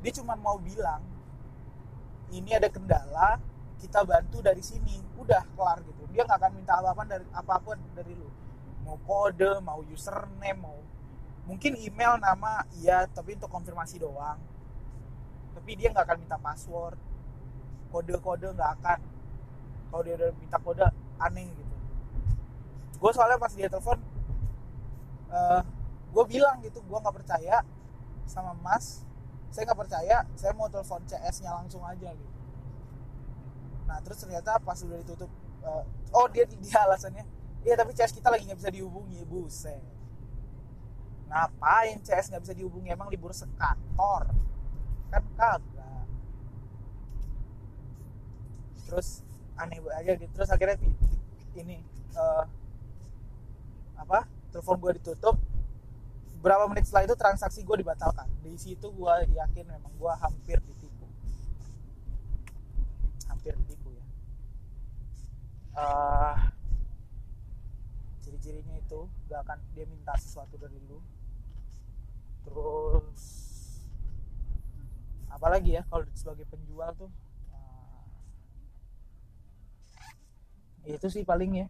dia 0.00 0.12
cuma 0.16 0.32
mau 0.40 0.56
bilang 0.56 1.04
ini 2.32 2.56
ada 2.56 2.72
kendala 2.72 3.36
kita 3.76 4.00
bantu 4.08 4.40
dari 4.40 4.64
sini. 4.64 5.04
Udah 5.20 5.44
kelar 5.52 5.84
gitu. 5.84 6.08
Dia 6.16 6.24
nggak 6.24 6.38
akan 6.40 6.52
minta 6.56 6.80
apa-apa 6.80 7.02
dari 7.04 7.26
apa 7.28 7.60
pun 7.60 7.76
dari 7.92 8.16
lu. 8.16 8.28
Mau 8.88 8.96
kode 9.04 9.60
mau 9.60 9.84
username 9.84 10.56
mau 10.56 10.80
mungkin 11.44 11.76
email 11.76 12.16
nama 12.16 12.62
iya 12.80 13.04
tapi 13.04 13.36
untuk 13.36 13.52
konfirmasi 13.52 14.00
doang. 14.00 14.40
Tapi 15.52 15.70
dia 15.76 15.92
nggak 15.92 16.08
akan 16.08 16.18
minta 16.24 16.40
password. 16.40 16.96
Kode-kode 17.92 18.48
nggak 18.56 18.70
akan 18.80 18.98
kalau 19.90 20.02
dia 20.06 20.14
udah 20.14 20.30
minta 20.38 20.56
kode 20.62 20.86
aneh 21.18 21.50
gitu. 21.50 21.74
Gue 23.02 23.10
soalnya 23.12 23.36
pas 23.36 23.52
dia 23.52 23.66
telepon 23.66 23.98
uh, 25.34 25.62
gue 26.10 26.24
bilang 26.30 26.62
gitu 26.62 26.78
gue 26.80 26.98
nggak 26.98 27.16
percaya 27.22 27.66
sama 28.24 28.54
mas. 28.62 29.02
Saya 29.50 29.66
nggak 29.66 29.80
percaya 29.82 30.22
saya 30.38 30.54
mau 30.54 30.70
telepon 30.70 31.02
CS 31.10 31.42
nya 31.42 31.58
langsung 31.58 31.82
aja 31.82 32.14
gitu. 32.14 32.38
Nah 33.90 33.98
terus 34.06 34.22
ternyata 34.22 34.62
pas 34.62 34.78
udah 34.78 34.98
ditutup 35.02 35.30
uh, 35.66 35.82
oh 36.14 36.26
dia 36.30 36.46
dia 36.46 36.78
alasannya 36.86 37.26
iya 37.66 37.74
tapi 37.76 37.92
CS 37.92 38.14
kita 38.14 38.30
lagi 38.30 38.46
nggak 38.46 38.62
bisa 38.62 38.70
dihubungi 38.70 39.26
buset. 39.26 39.82
Ngapain 41.30 41.98
CS 42.02 42.30
nggak 42.30 42.42
bisa 42.42 42.54
dihubungi? 42.54 42.90
Emang 42.90 43.10
libur 43.10 43.30
sekantor? 43.30 44.30
Kan 45.10 45.22
kagak. 45.38 46.06
Terus 48.86 49.22
aneh 49.60 49.78
aja 49.92 50.12
gitu. 50.16 50.32
Terus 50.32 50.50
akhirnya 50.50 50.76
ini 51.56 51.84
uh, 52.16 52.44
apa 54.00 54.24
telepon 54.50 54.76
gue 54.80 54.92
ditutup. 54.98 55.36
Berapa 56.40 56.64
menit 56.72 56.88
setelah 56.88 57.04
itu 57.04 57.16
transaksi 57.20 57.60
gue 57.60 57.76
dibatalkan. 57.84 58.24
Di 58.40 58.56
situ 58.56 58.88
gue 58.88 59.14
yakin 59.36 59.64
memang 59.68 59.92
gue 59.92 60.12
hampir 60.24 60.56
ditipu. 60.64 61.06
Hampir 63.28 63.52
ditipu 63.60 63.92
ya. 63.92 64.04
Uh, 65.76 66.36
ciri-cirinya 68.24 68.80
itu 68.80 69.00
gak 69.28 69.44
akan 69.44 69.58
dia 69.76 69.84
minta 69.84 70.16
sesuatu 70.16 70.56
dari 70.56 70.80
lu. 70.88 70.96
Terus 72.48 73.20
apalagi 75.30 75.76
ya 75.76 75.84
kalau 75.86 76.04
sebagai 76.16 76.48
penjual 76.48 76.90
tuh 76.96 77.12
uh, 77.52 78.02
itu 80.88 81.06
sih 81.12 81.22
paling 81.26 81.64
ya. 81.64 81.66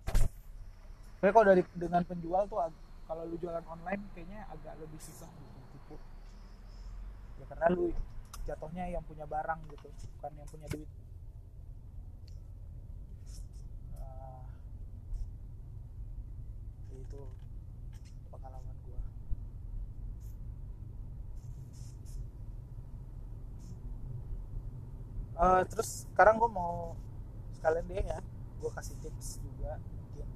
Tapi 1.21 1.31
kalau 1.35 1.47
dari 1.53 1.63
dengan 1.77 2.03
penjual 2.07 2.47
tuh 2.49 2.63
kalau 3.05 3.27
lu 3.27 3.37
jualan 3.43 3.65
online 3.67 4.01
kayaknya 4.15 4.47
agak 4.49 4.79
lebih 4.79 5.01
susah 5.03 5.27
gitu 5.27 5.61
tipu. 5.75 5.97
Ya 7.43 7.45
karena 7.51 7.67
lu 7.75 7.91
jatuhnya 8.47 8.89
yang 8.89 9.05
punya 9.05 9.27
barang 9.27 9.61
gitu 9.69 9.89
bukan 10.17 10.33
yang 10.39 10.49
punya 10.49 10.67
duit. 10.71 10.91
Uh, 13.99 14.47
itu 16.95 17.23
pengalaman 18.31 18.77
gua. 18.87 19.01
Uh, 25.37 25.63
terus 25.69 26.09
sekarang 26.09 26.41
gua 26.41 26.49
mau 26.49 26.75
sekalian 27.59 27.85
deh 27.91 28.01
ya 28.01 28.21
gua 28.61 28.71
kasih 28.77 28.97
tips 29.01 29.41
juga 29.41 29.81
mungkin 29.81 30.29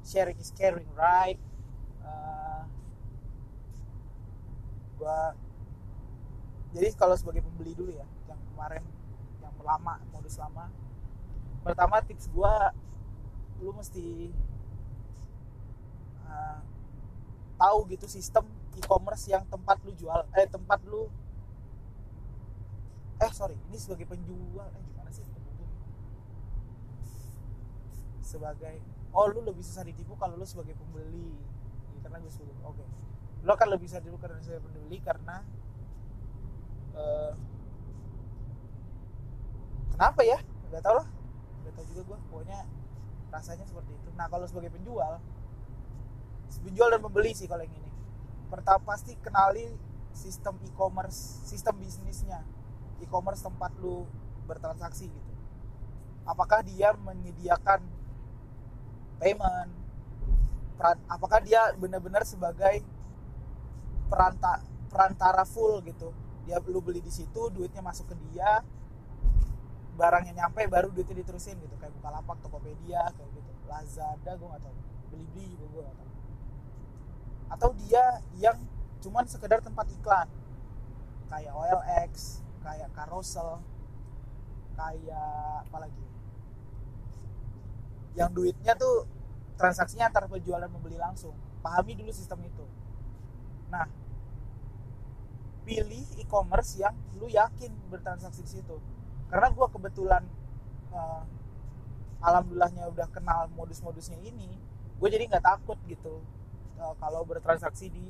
sharing 0.00 0.38
is 0.40 0.50
caring 0.56 0.88
right? 0.96 1.38
Uh, 2.00 2.64
gua 4.96 5.36
jadi 6.72 6.92
kalau 6.96 7.14
sebagai 7.14 7.44
pembeli 7.44 7.76
dulu 7.76 7.92
ya 7.92 8.04
yang 8.26 8.40
kemarin 8.52 8.84
yang 9.44 9.54
lama 9.60 10.00
modus 10.10 10.40
lama 10.40 10.72
pertama 11.60 12.00
tips 12.00 12.32
gua 12.32 12.72
lu 13.60 13.72
mesti 13.72 14.32
uh, 16.28 16.60
tahu 17.56 17.78
gitu 17.92 18.04
sistem 18.08 18.44
e-commerce 18.76 19.32
yang 19.32 19.44
tempat 19.48 19.80
lu 19.84 19.92
jual 19.96 20.20
eh 20.36 20.44
tempat 20.44 20.80
lu 20.84 21.08
eh 23.16 23.32
sorry 23.32 23.56
ini 23.72 23.80
sebagai 23.80 24.04
penjual 24.04 24.68
eh 24.76 24.82
gimana 24.92 25.08
sih 25.08 25.24
sebagai 28.26 28.82
oh 29.14 29.30
lu 29.30 29.46
lebih 29.46 29.62
susah 29.62 29.86
ditipu 29.86 30.18
kalau 30.18 30.34
lu 30.34 30.42
sebagai 30.42 30.74
pembeli. 30.74 31.30
Karena 32.02 32.18
gue 32.18 32.32
suruh 32.34 32.54
oke. 32.66 32.76
Okay. 32.76 32.88
lo 33.46 33.54
akan 33.54 33.78
lebih 33.78 33.86
bisa 33.86 34.02
dulu 34.02 34.18
karena 34.18 34.42
saya 34.42 34.58
peduli 34.58 34.98
karena 34.98 35.46
uh, 36.98 37.32
kenapa 39.94 40.20
ya? 40.26 40.42
Nggak 40.74 40.82
tau 40.82 40.94
lah. 40.98 41.06
Nggak 41.62 41.72
tau 41.78 41.84
juga 41.86 42.02
gue 42.10 42.18
pokoknya 42.26 42.58
rasanya 43.30 43.64
seperti 43.70 43.94
itu. 43.94 44.08
Nah 44.18 44.26
kalau 44.26 44.50
sebagai 44.50 44.74
penjual 44.74 45.22
penjual 46.66 46.88
dan 46.90 47.00
pembeli 47.02 47.30
sih 47.30 47.46
kalau 47.46 47.62
yang 47.62 47.74
ini. 47.74 47.90
Pertama 48.50 48.82
pasti 48.94 49.14
kenali 49.22 49.70
sistem 50.10 50.58
e-commerce 50.66 51.46
sistem 51.46 51.78
bisnisnya. 51.78 52.42
E-commerce 52.98 53.46
tempat 53.46 53.70
lu 53.78 54.06
bertransaksi 54.50 55.06
gitu. 55.10 55.32
Apakah 56.26 56.66
dia 56.66 56.90
menyediakan 56.94 57.86
payment. 59.20 59.70
Peran, 60.76 60.96
apakah 61.08 61.40
dia 61.40 61.72
benar-benar 61.80 62.22
sebagai 62.28 62.84
peranta, 64.12 64.60
perantara 64.92 65.44
full 65.48 65.80
gitu? 65.84 66.12
Dia 66.44 66.60
lu 66.68 66.78
beli 66.78 67.02
di 67.02 67.10
situ 67.10 67.50
duitnya 67.50 67.82
masuk 67.82 68.12
ke 68.12 68.16
dia 68.30 68.62
barangnya 69.96 70.44
nyampe 70.44 70.68
baru 70.68 70.92
duitnya 70.92 71.24
diterusin 71.24 71.56
gitu. 71.56 71.74
Kayak 71.80 71.96
Bukalapak, 71.96 72.36
Tokopedia 72.44 73.08
kayak 73.16 73.30
gitu. 73.32 73.52
Lazada 73.66 74.32
gue 74.38 74.46
gak 74.46 74.62
tau 74.62 74.74
Beli-beli 75.10 75.46
juga 75.58 75.66
gue 75.74 75.82
gak 75.82 75.96
tau 75.98 76.06
atau 77.46 77.70
dia 77.78 78.02
yang 78.38 78.58
cuman 79.02 79.24
sekedar 79.30 79.62
tempat 79.62 79.86
iklan. 79.94 80.28
Kayak 81.30 81.52
OLX 81.54 82.42
kayak 82.62 82.90
Carousel 82.94 83.62
kayak 84.74 85.62
apa 85.66 85.78
lagi 85.86 86.04
yang 88.16 88.32
duitnya 88.32 88.72
tuh 88.74 89.04
transaksinya 89.60 90.08
antara 90.08 90.26
penjual 90.26 90.58
dan 90.58 90.72
pembeli 90.72 90.96
langsung. 90.96 91.36
Pahami 91.60 91.92
dulu 91.96 92.10
sistem 92.10 92.40
itu. 92.44 92.64
Nah 93.68 93.86
pilih 95.66 96.06
e-commerce 96.22 96.78
yang 96.78 96.94
lu 97.18 97.26
yakin 97.28 97.70
bertransaksi 97.92 98.40
di 98.42 98.50
situ. 98.60 98.76
Karena 99.26 99.50
gue 99.50 99.66
kebetulan 99.68 100.22
uh, 100.94 101.22
alhamdulillahnya 102.22 102.86
udah 102.90 103.08
kenal 103.10 103.50
modus-modusnya 103.52 104.16
ini 104.22 104.56
gue 104.96 105.08
jadi 105.12 105.28
nggak 105.28 105.44
takut 105.44 105.76
gitu 105.84 106.24
uh, 106.80 106.94
kalau 106.96 107.20
bertransaksi 107.28 107.92
di 107.92 108.08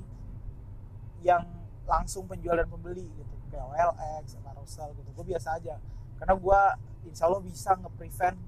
yang 1.26 1.42
langsung 1.88 2.28
penjual 2.30 2.54
dan 2.54 2.68
pembeli 2.70 3.08
gitu. 3.10 3.34
Kayak 3.50 3.72
OLX, 3.72 4.36
Carousel 4.42 4.90
gitu. 4.94 5.08
Gue 5.16 5.26
biasa 5.34 5.58
aja. 5.58 5.80
Karena 6.20 6.34
gue 6.36 6.60
insya 7.08 7.26
Allah 7.30 7.42
bisa 7.42 7.74
nge-prevent 7.78 8.38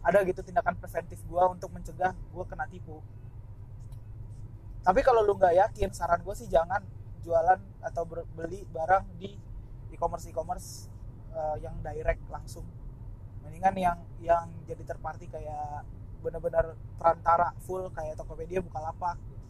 ada 0.00 0.18
gitu 0.24 0.40
tindakan 0.40 0.76
preventif 0.80 1.20
gue 1.28 1.42
untuk 1.44 1.68
mencegah 1.72 2.16
gue 2.16 2.44
kena 2.48 2.64
tipu 2.68 3.04
tapi 4.80 5.00
kalau 5.04 5.20
lu 5.20 5.36
nggak 5.36 5.54
yakin 5.60 5.92
saran 5.92 6.24
gue 6.24 6.32
sih 6.32 6.48
jangan 6.48 6.80
jualan 7.20 7.60
atau 7.84 8.08
beli 8.08 8.64
barang 8.72 9.04
di 9.20 9.36
e-commerce 9.92 10.24
e-commerce 10.32 10.88
uh, 11.36 11.60
yang 11.60 11.76
direct 11.84 12.24
langsung 12.32 12.64
mendingan 13.44 13.76
yang 13.76 13.98
yang 14.24 14.48
jadi 14.64 14.96
terparty 14.96 15.28
kayak 15.28 15.84
benar-benar 16.20 16.76
perantara 17.00 17.52
full 17.64 17.88
kayak 17.92 18.16
Tokopedia 18.16 18.60
Bukalapak 18.64 19.16
gitu. 19.28 19.46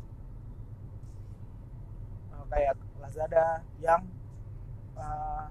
uh, 2.34 2.44
kayak 2.50 2.74
Lazada 2.98 3.62
yang 3.78 4.02
uh, 4.98 5.46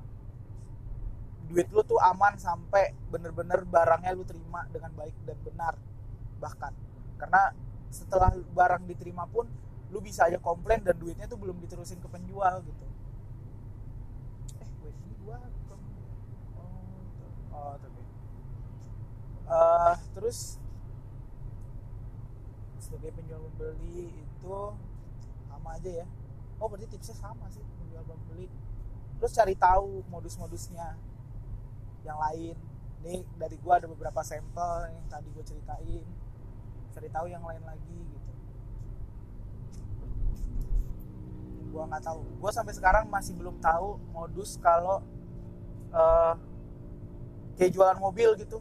duit 1.50 1.66
lu 1.74 1.82
tuh 1.82 1.98
aman 1.98 2.38
sampai 2.38 2.94
bener-bener 3.10 3.66
barangnya 3.66 4.14
lu 4.14 4.22
terima 4.22 4.70
dengan 4.70 4.94
baik 4.94 5.18
dan 5.26 5.38
benar 5.42 5.74
bahkan. 6.38 6.74
Karena 7.18 7.52
setelah 7.90 8.32
barang 8.32 8.86
diterima 8.86 9.26
pun 9.26 9.50
lu 9.90 9.98
bisa 9.98 10.30
aja 10.30 10.38
komplain 10.38 10.86
dan 10.86 10.94
duitnya 10.94 11.26
tuh 11.26 11.42
belum 11.42 11.58
diterusin 11.66 11.98
ke 11.98 12.06
penjual 12.06 12.62
gitu. 12.62 12.86
Eh 14.62 14.70
wifi 14.86 15.12
gua 15.26 15.42
oh 16.62 17.02
oh 17.50 17.74
tapi. 17.82 18.02
Uh, 19.50 19.98
terus 20.14 20.62
sebagai 22.78 23.10
penjual 23.18 23.42
pembeli 23.58 24.14
itu 24.14 24.58
sama 25.50 25.82
aja 25.82 26.06
ya. 26.06 26.08
Oh 26.62 26.70
berarti 26.70 26.86
tipsnya 26.94 27.18
sama 27.18 27.50
sih 27.50 27.66
penjual 27.82 28.06
pembeli. 28.06 28.46
Terus 29.18 29.34
cari 29.34 29.58
tahu 29.58 30.06
modus-modusnya 30.14 31.09
yang 32.04 32.20
lain. 32.20 32.56
Ini 33.00 33.24
dari 33.40 33.56
gua 33.64 33.80
ada 33.80 33.88
beberapa 33.88 34.20
sampel 34.24 34.92
yang 34.92 35.06
tadi 35.08 35.28
gue 35.32 35.44
ceritain. 35.48 36.06
Cari 36.92 37.10
tahu 37.10 37.28
yang 37.32 37.44
lain 37.46 37.64
lagi 37.64 38.00
gitu. 38.12 38.32
Gue 41.72 41.84
nggak 41.86 42.04
tahu. 42.04 42.22
Gue 42.44 42.52
sampai 42.52 42.74
sekarang 42.76 43.08
masih 43.08 43.38
belum 43.40 43.62
tahu 43.64 43.96
modus 44.12 44.60
kalau 44.60 45.00
uh, 45.96 46.36
kayak 47.56 47.72
jualan 47.72 48.00
mobil 48.02 48.36
gitu. 48.36 48.60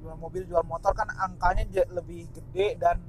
Jual 0.00 0.16
mobil 0.16 0.48
jual 0.48 0.64
motor 0.64 0.96
kan 0.96 1.10
angkanya 1.18 1.66
lebih 1.92 2.30
gede 2.32 2.78
dan 2.80 3.02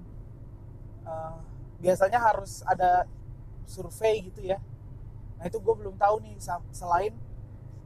uh, 1.07 1.39
biasanya 1.79 2.19
harus 2.19 2.65
ada 2.67 3.07
survei 3.63 4.27
gitu 4.27 4.43
ya. 4.43 4.59
Nah 5.37 5.45
itu 5.47 5.61
gue 5.61 5.75
belum 5.77 5.95
tahu 5.95 6.19
nih 6.25 6.35
selain 6.73 7.13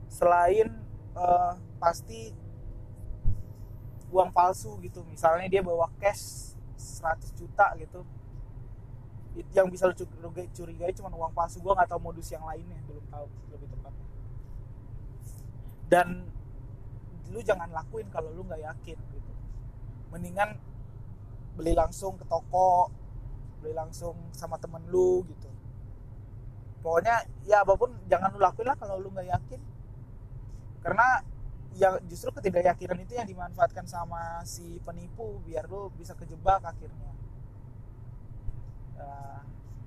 selain 0.08 0.81
uh, 1.16 1.54
pasti 1.82 2.32
uang 4.12 4.30
palsu 4.36 4.76
gitu. 4.84 5.02
Misalnya 5.08 5.48
dia 5.48 5.62
bawa 5.64 5.88
cash 5.98 6.54
100 6.76 7.40
juta 7.40 7.74
gitu. 7.80 8.04
Yang 9.56 9.68
bisa 9.72 9.84
lu 9.88 9.96
curigai, 10.52 10.92
cuma 10.92 11.08
uang 11.12 11.32
palsu. 11.32 11.64
Gue 11.64 11.72
nggak 11.72 11.88
tahu 11.88 12.02
modus 12.04 12.28
yang 12.30 12.44
lainnya 12.44 12.76
belum 12.86 13.06
tahu 13.08 13.26
lebih 13.56 13.68
tepatnya. 13.72 14.08
Dan 15.88 16.08
lu 17.32 17.40
jangan 17.40 17.72
lakuin 17.72 18.12
kalau 18.12 18.28
lu 18.36 18.44
nggak 18.44 18.60
yakin 18.60 19.00
gitu. 19.16 19.32
Mendingan 20.12 20.60
beli 21.56 21.72
langsung 21.76 22.20
ke 22.20 22.28
toko 22.28 22.92
beli 23.64 23.72
langsung 23.72 24.18
sama 24.36 24.60
temen 24.60 24.84
lu 24.92 25.24
gitu. 25.32 25.48
Pokoknya 26.84 27.24
ya 27.48 27.64
apa 27.64 27.78
pun 27.80 27.94
jangan 28.12 28.36
lu 28.36 28.42
lakuin 28.44 28.68
lah 28.68 28.76
kalau 28.76 29.00
lu 29.00 29.14
nggak 29.16 29.32
yakin 29.32 29.62
karena 30.82 31.22
yang 31.80 31.96
justru 32.12 32.36
ketidakyakinan 32.36 33.00
itu 33.08 33.14
yang 33.16 33.28
dimanfaatkan 33.28 33.88
sama 33.88 34.44
si 34.44 34.82
penipu 34.84 35.40
biar 35.48 35.72
lu 35.72 35.88
bisa 35.96 36.12
kejebak 36.20 36.60
akhirnya. 36.68 37.12
Uh, 39.00 39.40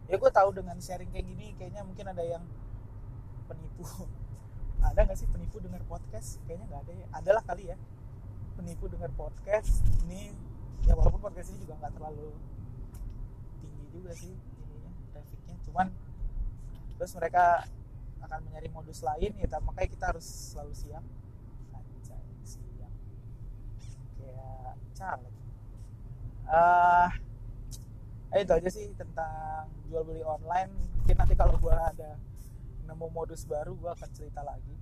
ya 0.09 0.17
gue 0.17 0.31
tahu 0.33 0.49
dengan 0.57 0.81
sharing 0.81 1.13
kayak 1.13 1.27
gini 1.29 1.53
kayaknya 1.61 1.85
mungkin 1.85 2.07
ada 2.09 2.25
yang 2.25 2.45
penipu. 3.47 3.85
Ada 4.85 5.01
nggak 5.09 5.17
sih 5.17 5.25
penipu 5.33 5.65
dengar 5.65 5.81
podcast? 5.89 6.45
Kayaknya 6.45 6.67
nggak 6.69 6.83
ada 6.85 6.93
ya. 6.93 7.07
Adalah 7.17 7.43
kali 7.49 7.73
ya. 7.73 7.77
Penipu 8.53 8.85
dengar 8.93 9.09
podcast 9.17 9.81
ini. 10.05 10.29
Ya 10.85 10.93
walaupun 10.93 11.25
podcast 11.25 11.57
ini 11.57 11.65
juga 11.65 11.81
nggak 11.81 11.97
terlalu 11.97 12.37
tinggi 13.65 13.85
juga 13.97 14.13
sih 14.13 14.37
ininya 14.37 14.93
trafficnya. 15.09 15.57
Cuman 15.65 15.89
terus 17.01 17.17
mereka 17.17 17.65
akan 18.25 18.39
mencari 18.49 18.69
modus 18.73 19.01
lain 19.05 19.33
ya 19.37 19.47
makanya 19.61 19.91
kita 19.93 20.05
harus 20.15 20.27
selalu 20.53 20.73
siap. 20.75 21.05
Siap. 22.45 22.93
Kayak 24.21 24.73
caleg. 24.97 25.35
Uh, 26.45 27.09
eh 28.35 28.41
itu 28.45 28.53
aja 28.53 28.69
sih 28.69 28.87
tentang 28.97 29.71
jual 29.89 30.03
beli 30.05 30.25
online. 30.25 30.73
Mungkin 31.01 31.17
nanti 31.17 31.35
kalau 31.37 31.57
gue 31.57 31.73
ada 31.73 32.17
nemu 32.85 33.07
modus 33.13 33.49
baru 33.49 33.73
gue 33.77 33.91
akan 33.91 34.11
cerita 34.13 34.45
lagi. 34.45 34.77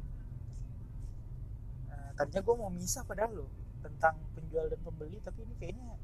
Nah, 1.86 2.10
tadinya 2.18 2.42
gue 2.42 2.54
mau 2.58 2.70
misah 2.70 3.06
padahal 3.06 3.44
lo 3.44 3.46
tentang 3.82 4.14
penjual 4.38 4.70
dan 4.70 4.78
pembeli 4.80 5.18
tapi 5.18 5.42
ini 5.42 5.54
kayaknya 5.58 5.98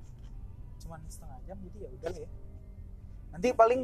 cuma 0.82 0.98
setengah 1.06 1.38
jam 1.46 1.56
jadi 1.62 1.78
ya 1.86 1.88
udah 1.94 2.12
ya 2.26 2.28
nanti 3.30 3.48
paling 3.54 3.80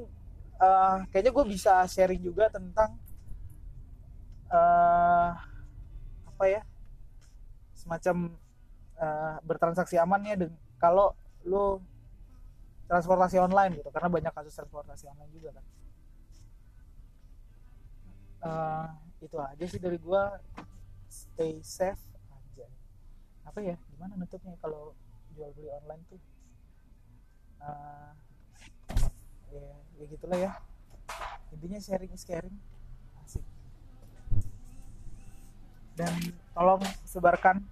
uh, 0.58 0.98
kayaknya 1.14 1.30
gue 1.30 1.44
bisa 1.46 1.86
sharing 1.86 2.22
juga 2.22 2.50
tentang 2.50 2.98
uh, 4.54 5.30
apa 6.30 6.44
ya 6.46 6.62
semacam 7.74 8.38
uh, 8.96 9.36
bertransaksi 9.42 9.98
amannya 9.98 10.48
kalau 10.78 11.12
lo 11.44 11.82
transportasi 12.86 13.40
online 13.40 13.80
gitu 13.80 13.90
karena 13.90 14.08
banyak 14.12 14.32
kasus 14.32 14.54
transportasi 14.54 15.04
online 15.10 15.32
juga 15.34 15.50
kan. 15.56 15.64
Uh, 18.44 18.88
itu 19.24 19.36
aja 19.40 19.64
sih 19.64 19.80
dari 19.80 19.96
gue 19.96 20.22
stay 21.08 21.56
safe 21.64 22.00
aja. 22.28 22.68
Apa 23.48 23.64
ya 23.64 23.76
gimana 23.88 24.20
nutupnya 24.20 24.52
kalau 24.60 24.92
jual 25.32 25.48
beli 25.56 25.72
online 25.72 26.02
tuh? 26.12 26.20
Uh, 27.64 28.12
ya 29.48 29.68
ya 29.96 30.04
gitulah 30.12 30.38
ya. 30.38 30.52
Intinya 31.56 31.80
sharing 31.80 32.12
is 32.12 32.24
caring 32.28 32.56
asik 33.24 33.44
dan 35.94 36.10
tolong 36.54 36.82
sebarkan 37.06 37.62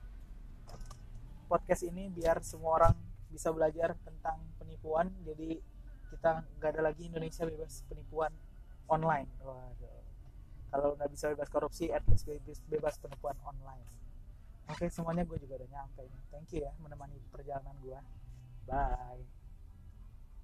podcast 1.51 1.83
ini 1.85 2.09
biar 2.09 2.41
semua 2.41 2.81
orang 2.81 2.95
bisa 3.29 3.51
belajar 3.51 3.99
tentang 4.07 4.39
penipuan. 4.57 5.11
Jadi 5.27 5.59
kita 6.15 6.45
nggak 6.61 6.71
ada 6.79 6.83
lagi 6.93 7.11
Indonesia 7.11 7.43
bebas 7.45 7.83
penipuan 7.91 8.33
online. 8.87 9.29
Waduh. 9.43 10.01
Kalau 10.73 10.97
nggak 10.97 11.11
bisa 11.13 11.29
bebas 11.37 11.49
korupsi 11.53 11.93
at 11.93 12.01
least 12.09 12.25
bebas, 12.25 12.59
bebas 12.71 12.95
penipuan 12.97 13.37
online. 13.45 13.85
Oke 14.71 14.89
semuanya 14.89 15.27
gue 15.27 15.37
juga 15.43 15.59
udah 15.61 15.69
nyampe 15.69 16.01
ini 16.07 16.21
thank 16.31 16.49
you 16.55 16.65
ya 16.65 16.73
menemani 16.81 17.19
perjalanan 17.29 17.77
gue. 17.83 17.99
Bye 18.65 19.42